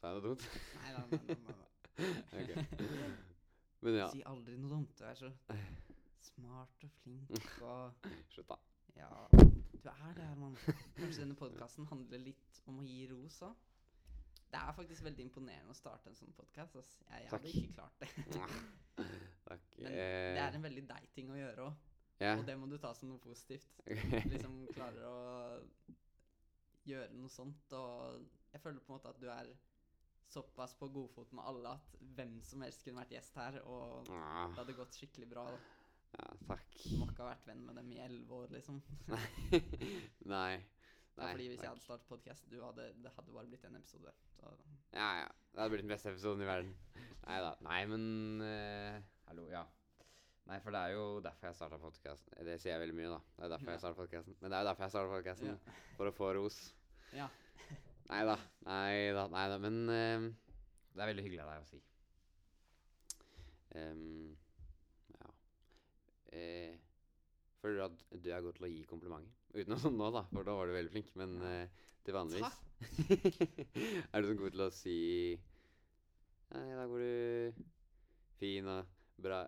[0.00, 0.46] Sa jeg noe dumt?
[0.74, 1.02] Nei, da.
[1.12, 3.10] nei, nei.
[3.84, 4.08] Men ja.
[4.10, 4.94] Si aldri noe dumt.
[4.98, 5.30] Du er så
[6.24, 7.30] smart og flink
[7.62, 8.58] og Slutt, da.
[8.96, 10.56] Ja, du er det, Herman.
[10.96, 13.54] Kanskje denne podkasten handler litt om å gi ros òg?
[14.54, 16.76] Det er faktisk veldig imponerende å starte en sånn podkast.
[16.78, 18.08] Jeg, jeg hadde ikke klart det.
[19.82, 21.80] Men det er en veldig deg ting å gjøre òg,
[22.22, 22.36] ja.
[22.38, 23.72] og det må du ta som noe positivt.
[24.32, 25.16] Liksom klarer å
[26.86, 28.22] gjøre noe sånt, og
[28.54, 29.50] jeg føler på en måte at du er
[30.30, 34.46] såpass på godfot med alle at hvem som helst kunne vært gjest her, og Ah,
[34.52, 35.44] det hadde gått skikkelig bra.
[35.50, 35.58] da.
[36.20, 36.78] ja, takk.
[36.84, 38.78] Du må ikke ha vært venn med dem i elleve år, liksom.
[40.36, 40.62] Nei.
[41.14, 44.10] Nei, fordi hvis jeg hadde startet podkast, hadde, det hadde bare blitt en episode.
[44.34, 44.50] Så
[44.96, 45.28] Ja, ja.
[45.54, 46.72] Det hadde blitt den beste episoden i verden.
[47.24, 47.52] Nei da.
[47.62, 48.06] Nei, men
[48.42, 48.96] uh,
[49.28, 49.62] Hallo, ja.
[50.48, 52.34] Nei, for det er jo derfor jeg starta podkasten.
[52.44, 53.20] Det sier jeg veldig mye, da.
[53.38, 53.76] Det er derfor Ja.
[53.76, 54.36] jeg starta podkasten.
[54.40, 55.52] Men det er jo derfor jeg starta podkasten.
[55.54, 55.76] Ja.
[56.00, 56.58] For å få ros.
[57.14, 57.28] Ja.
[58.10, 58.34] Nei da.
[58.66, 59.28] Nei da.
[59.30, 59.58] Nei da.
[59.62, 60.26] Men uh,
[60.94, 61.78] Det er veldig hyggelig av deg å si.
[63.74, 64.34] Um,
[65.14, 65.30] ja.
[66.34, 66.74] Uh,
[67.62, 69.30] føler du at du er god til å gi komplimenter?
[69.54, 71.12] Uten sånn nå, da, for da var du veldig flink.
[71.20, 72.60] Men uh, til vanligvis
[74.12, 74.96] Er du så god til å si
[76.54, 77.62] Nei, da går du
[78.38, 78.90] fin og
[79.24, 79.44] bra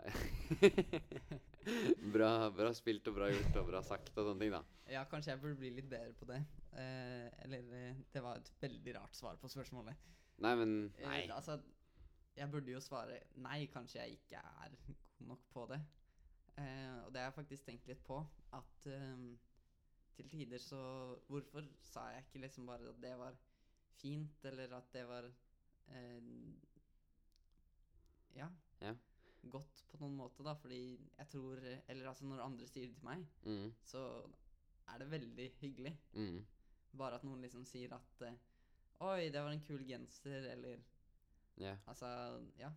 [2.15, 4.61] bra, bra spilt og bra gjort og bra sagt og sånne ting, da.
[4.95, 6.39] Ja, kanskje jeg burde bli litt bedre på det.
[6.79, 9.99] Eh, eller eh, Det var et veldig rart svar på spørsmålet.
[10.45, 11.21] Nei, men Eh, Nei.
[11.35, 11.59] altså,
[12.37, 15.81] jeg burde jo svare nei, kanskje jeg ikke er god nok på det.
[16.57, 18.21] Eh, og det har jeg faktisk tenkt litt på.
[18.55, 18.87] At
[20.17, 20.81] til tider så
[21.29, 23.37] Hvorfor sa jeg ikke liksom bare at det var
[23.97, 25.29] fint, eller at det var
[25.89, 26.23] eh,
[28.37, 28.49] Ja.
[28.81, 28.95] Ja.
[29.51, 30.81] Godt på noen måte, da, fordi
[31.19, 34.03] jeg tror Eller altså, når andre sier det til meg, Mm, så
[34.89, 35.95] er det veldig hyggelig.
[36.13, 36.45] mm,
[36.99, 38.37] Bare at noen liksom sier at eh,
[39.01, 40.79] Oi, det var en kul genser, eller
[41.61, 41.77] ja.
[41.87, 42.07] Altså,
[42.59, 42.71] ja.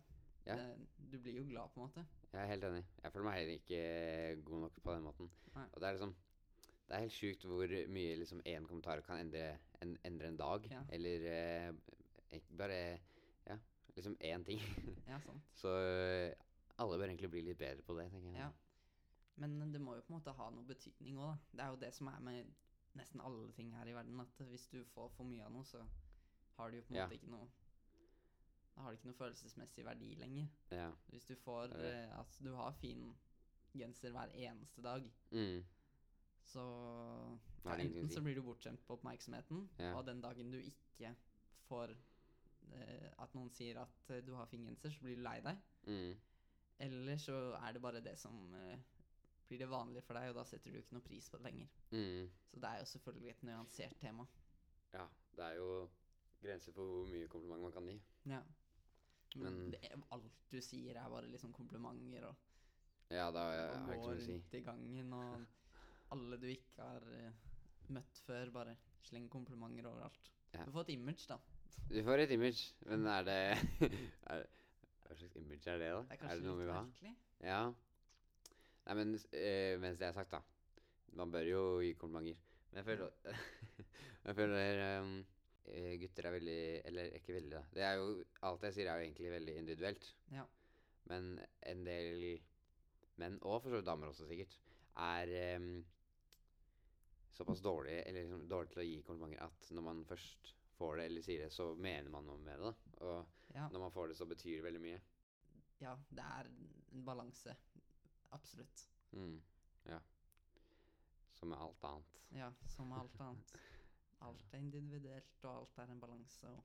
[0.46, 0.54] Ja.
[0.56, 2.04] Det, du blir jo glad, på en måte.
[2.32, 2.84] Jeg er helt enig.
[3.02, 5.30] Jeg føler meg heller ikke god nok på den måten.
[5.54, 5.64] Nei.
[5.72, 6.14] Og det er liksom
[6.90, 9.44] Det er helt sjukt hvor mye liksom én kommentar kan endre
[9.80, 10.64] en, endre en dag.
[10.72, 10.80] Ja.
[10.90, 12.80] Eller eh, bare
[13.46, 13.56] Ja,
[13.96, 14.58] liksom én ting.
[15.10, 15.42] Ja, sant.
[15.54, 16.34] Så eh,
[16.82, 18.42] alle bør egentlig bli litt bedre på det, tenker jeg.
[18.42, 18.50] Ja.
[19.40, 21.54] Men det må jo på en måte ha noe betydning òg, da.
[21.56, 22.50] Det er jo det som er med
[22.98, 25.84] nesten alle ting her i verden, at hvis du får for mye av noe, så
[26.58, 27.06] har det jo på en Ja.
[27.06, 27.48] måte ikke noe
[28.74, 30.46] Da har det ikke noe følelsesmessig verdi lenger.
[30.74, 30.90] Ja.
[31.12, 33.12] Hvis du får at eh, at du har fin
[33.76, 35.62] genser hver eneste dag, Mm.
[36.44, 36.64] Så
[37.64, 39.92] Nei, Enten så blir du bortskjemt på oppmerksomheten, Ja.
[39.98, 41.14] og den dagen du ikke
[41.68, 41.90] får
[42.72, 45.58] eh, at noen sier at eh, du har fin genser, så blir du lei deg.
[45.86, 46.14] Mm.
[46.78, 48.78] Eller så er det bare det som eh,
[49.48, 51.68] blir det vanlige for deg, og da setter du ikke noe pris på det lenger.
[51.92, 52.30] Mm.
[52.50, 54.26] Så det er jo selvfølgelig et nyansert tema.
[54.94, 55.06] Ja.
[55.36, 55.88] Det er jo
[56.42, 58.00] grenser for hvor mye kompliment man kan gi.
[58.26, 58.40] Ja.
[59.36, 59.80] Men, Men- det,
[60.10, 62.34] alt du sier, er bare liksom komplimenter, og,
[63.10, 64.42] Ja, da har jeg ikke går noe si.
[64.56, 65.46] i gangen, og
[66.14, 67.48] alle du ikke har eh,
[67.94, 70.30] møtt før, bare sleng komplimenter overalt.
[70.54, 70.64] Ja.
[70.66, 71.38] Du får et image, da.
[71.90, 73.38] Du får et image, men er det
[74.32, 74.44] er,
[75.06, 76.02] Hva slags image er det, da?
[76.02, 76.84] Det er kanskje det noe vi vil ha?
[76.86, 77.14] merkelig.
[77.46, 77.62] Ja.
[78.86, 80.42] Nei, men eh, mens det er sagt, da.
[81.18, 82.46] Man bør jo gi komplimenter.
[82.70, 83.36] Men jeg føler
[84.26, 87.62] Jeg føler eh, gutter er veldig Eller ikke veldig, da.
[87.74, 88.10] Det er jo
[88.46, 90.10] Alt jeg sier, er jo egentlig veldig individuelt.
[90.34, 90.44] Ja.
[91.10, 91.32] Men
[91.66, 92.26] en del
[93.20, 94.54] menn, og for så vidt damer også sikkert,
[95.00, 95.80] er ehm,
[97.32, 101.04] såpass dårlig eller liksom, dårlig til å gi komplimenter at når man først får det
[101.10, 102.74] eller sier det, så mener man noe med det.
[103.00, 103.68] Og Ja.
[103.68, 105.00] når man får det, så betyr det veldig mye.
[105.80, 106.44] ja, det er
[106.92, 107.56] en balanse.
[108.32, 108.88] Absolutt.
[109.12, 109.40] Mm.
[109.86, 109.98] Ja.
[111.34, 112.20] Som med alt annet.
[112.36, 113.54] Ja, som med alt annet.
[114.20, 116.46] Alt er individuelt, og alt er en balanse.
[116.48, 116.64] Og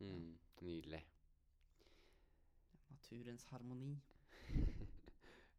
[0.00, 0.38] Mm.
[0.60, 1.04] Nydelig.
[2.90, 4.00] naturens harmoni.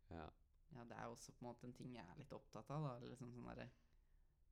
[0.09, 0.29] Ja.
[0.73, 2.83] Ja, det er også på en måte en ting jeg er litt opptatt av.
[2.83, 3.69] da, liksom sånn der,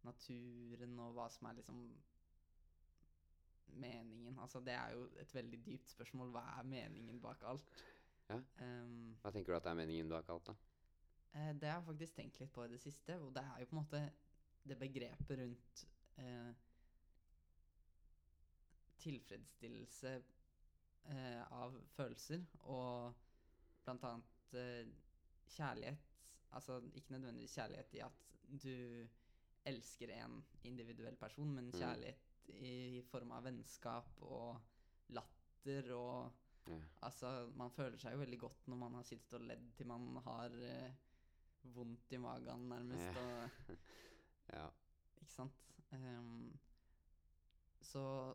[0.03, 1.79] Naturen og hva som er liksom
[3.67, 4.39] meningen.
[4.39, 6.29] Altså, det er jo et veldig dypt spørsmål.
[6.35, 7.83] Hva er meningen bak alt?
[8.29, 8.37] Ja.
[8.59, 10.55] Um, Hva tenker du at er meningen bak alt, da?
[11.33, 13.65] eh, det har jeg faktisk tenkt litt på i det siste, og det er jo
[13.71, 14.03] på en måte
[14.63, 15.87] det begrepet rundt
[16.17, 16.53] eh,
[19.03, 23.13] tilfredsstillelse eh, av følelser, og
[23.83, 24.93] blant annet eh,
[25.49, 25.97] kjærlighet
[26.53, 28.11] Altså ikke nødvendigvis kjærlighet i at
[28.63, 29.07] du
[29.65, 31.71] elsker en individuell person, men Mm.
[31.71, 34.61] kjærlighet i form av vennskap og
[35.09, 36.31] latter og
[36.67, 36.77] Ja.
[37.01, 40.15] Altså, man føler seg jo veldig godt når man har sittet og ledd til man
[40.23, 40.93] har eh,
[41.63, 43.21] vondt i magen, nærmest, Ja.
[43.21, 43.49] og
[44.53, 44.67] ja.
[45.21, 45.73] Ikke sant?
[45.91, 46.59] Um,
[47.81, 48.33] så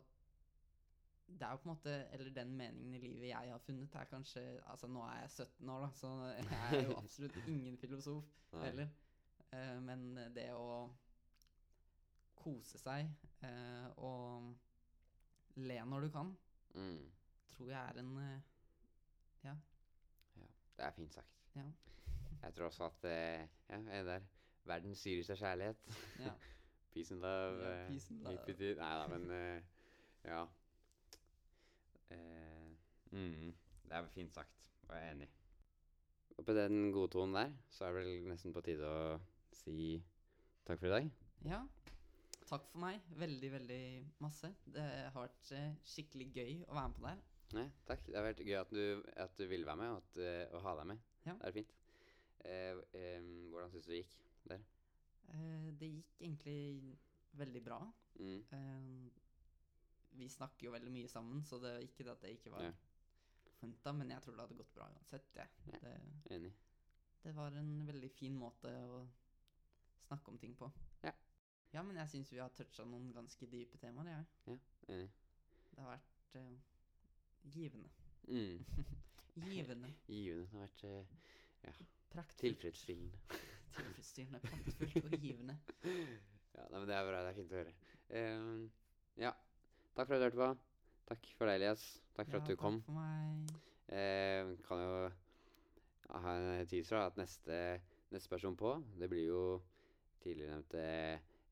[1.29, 4.05] det er jo på en måte Eller den meningen i livet jeg har funnet, er
[4.05, 8.25] kanskje Altså, nå er jeg 17 år, da, så jeg er jo absolutt ingen filosof
[8.63, 8.89] heller.
[9.53, 10.89] Uh, men det å
[12.39, 13.09] kose seg
[13.43, 14.55] uh, og
[15.57, 16.37] le når du kan,
[16.75, 17.11] Mm.
[17.49, 18.43] tror jeg er en
[19.45, 19.55] ja.
[20.77, 21.39] Det er fint sagt.
[21.57, 21.65] Ja.
[22.43, 24.21] Jeg tror også at Ja, jeg er der.
[24.65, 25.77] Verden styres seg kjærlighet.
[26.21, 26.33] Ja.
[26.93, 27.63] peace and love.
[27.63, 28.75] Ja, eh, peace and love.
[28.77, 29.63] Nei da, men
[30.25, 30.45] Ja.
[32.15, 32.69] Eh,
[33.13, 33.55] mm,
[33.89, 35.29] det er fint sagt, og jeg er enig.
[36.39, 39.19] Og på den gode tonen der, så er det vel nesten på tide å
[39.59, 39.99] si
[40.69, 41.11] takk for i dag.
[41.49, 41.65] ja.
[42.49, 43.03] Takk for meg.
[43.21, 43.83] Veldig, veldig
[44.25, 44.49] masse.
[44.73, 47.19] Det har vært eh, skikkelig gøy å være med på det her.
[47.59, 48.07] Nei, takk.
[48.07, 48.85] Det har vært gøy at du,
[49.25, 51.03] at du ville være med, og at, eh, å ha deg med.
[51.27, 51.35] Ja.
[51.35, 51.75] Det er fint.
[52.49, 54.17] Eh, eh, hvordan syns du det gikk
[54.49, 54.65] der?
[55.35, 56.59] Eh, det gikk egentlig
[57.43, 57.83] veldig bra.
[58.17, 58.41] Mm.
[60.13, 62.63] Vi snakker jo veldig mye sammen, så det er ikke det at det ikke var
[62.65, 62.73] Ja.
[63.59, 65.35] forventa, men jeg tror det hadde gått bra uansett.
[65.37, 65.49] jeg.
[65.67, 65.79] Ja.
[65.83, 66.01] Det,
[66.31, 66.53] Enig.
[67.25, 69.09] det var en veldig fin måte å
[70.07, 70.71] snakke om ting på.
[71.05, 71.13] Ja.
[71.73, 74.59] Ja, men jeg syns vi har toucha noen ganske dype temaer, jeg.
[74.89, 75.11] Enig.
[75.75, 76.59] Det har vært uh,
[77.53, 77.91] givende.
[78.29, 78.65] Mm.
[79.39, 79.93] Givende.
[80.09, 80.49] Givende.
[80.49, 80.83] Det har vært
[81.63, 81.73] ja,
[82.11, 82.41] Praktfullt.
[82.41, 83.19] tilfredsstillende.
[83.79, 84.41] Tilfredsstillende.
[84.41, 85.59] Praktfullt og givende.
[86.59, 87.19] Ja, nei, men det er bra.
[87.23, 87.73] Det er fint å høre.
[88.11, 88.63] Um,
[89.21, 89.31] ja.
[89.99, 90.49] Takk for at du hørte på.
[91.09, 91.85] Takk for deg, Elias.
[92.15, 92.77] Takk for Ja, at du kom.
[92.79, 93.49] Takk for meg.
[93.91, 95.09] Eh, kan jo
[96.23, 97.81] ha en fra at neste,
[98.15, 99.41] neste person på, det blir jo
[100.23, 100.85] tidligere nevnte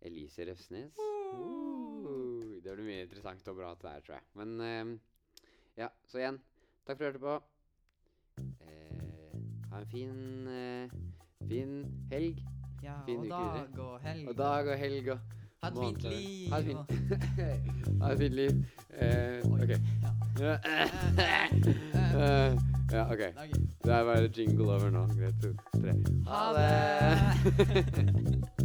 [0.00, 0.94] Elise Refsnes.
[1.34, 4.26] Uh, det blir mye interessant og bra til der, tror jeg.
[4.38, 4.94] Men eh,
[5.82, 6.38] ja, så igjen,
[6.86, 7.34] takk for at du hørte på.
[8.62, 9.38] Eh,
[9.72, 10.94] ha en fin, eh,
[11.48, 11.80] fin
[12.14, 12.44] helg.
[12.84, 14.28] Ja, Fin og dag og helg.
[14.28, 15.35] Og dag og helg og
[15.66, 16.26] Ha et fint liv.
[16.50, 16.82] Ha et fint,
[18.02, 18.50] ha et fint liv.
[18.96, 19.70] Uh, ok.
[20.40, 20.54] Ja.
[22.92, 23.18] Eh, ok.
[23.84, 25.06] Det er bare jingle over nå.
[25.18, 25.34] Greit.
[25.42, 25.48] To,
[25.80, 25.92] tre.
[26.26, 28.44] Ha det!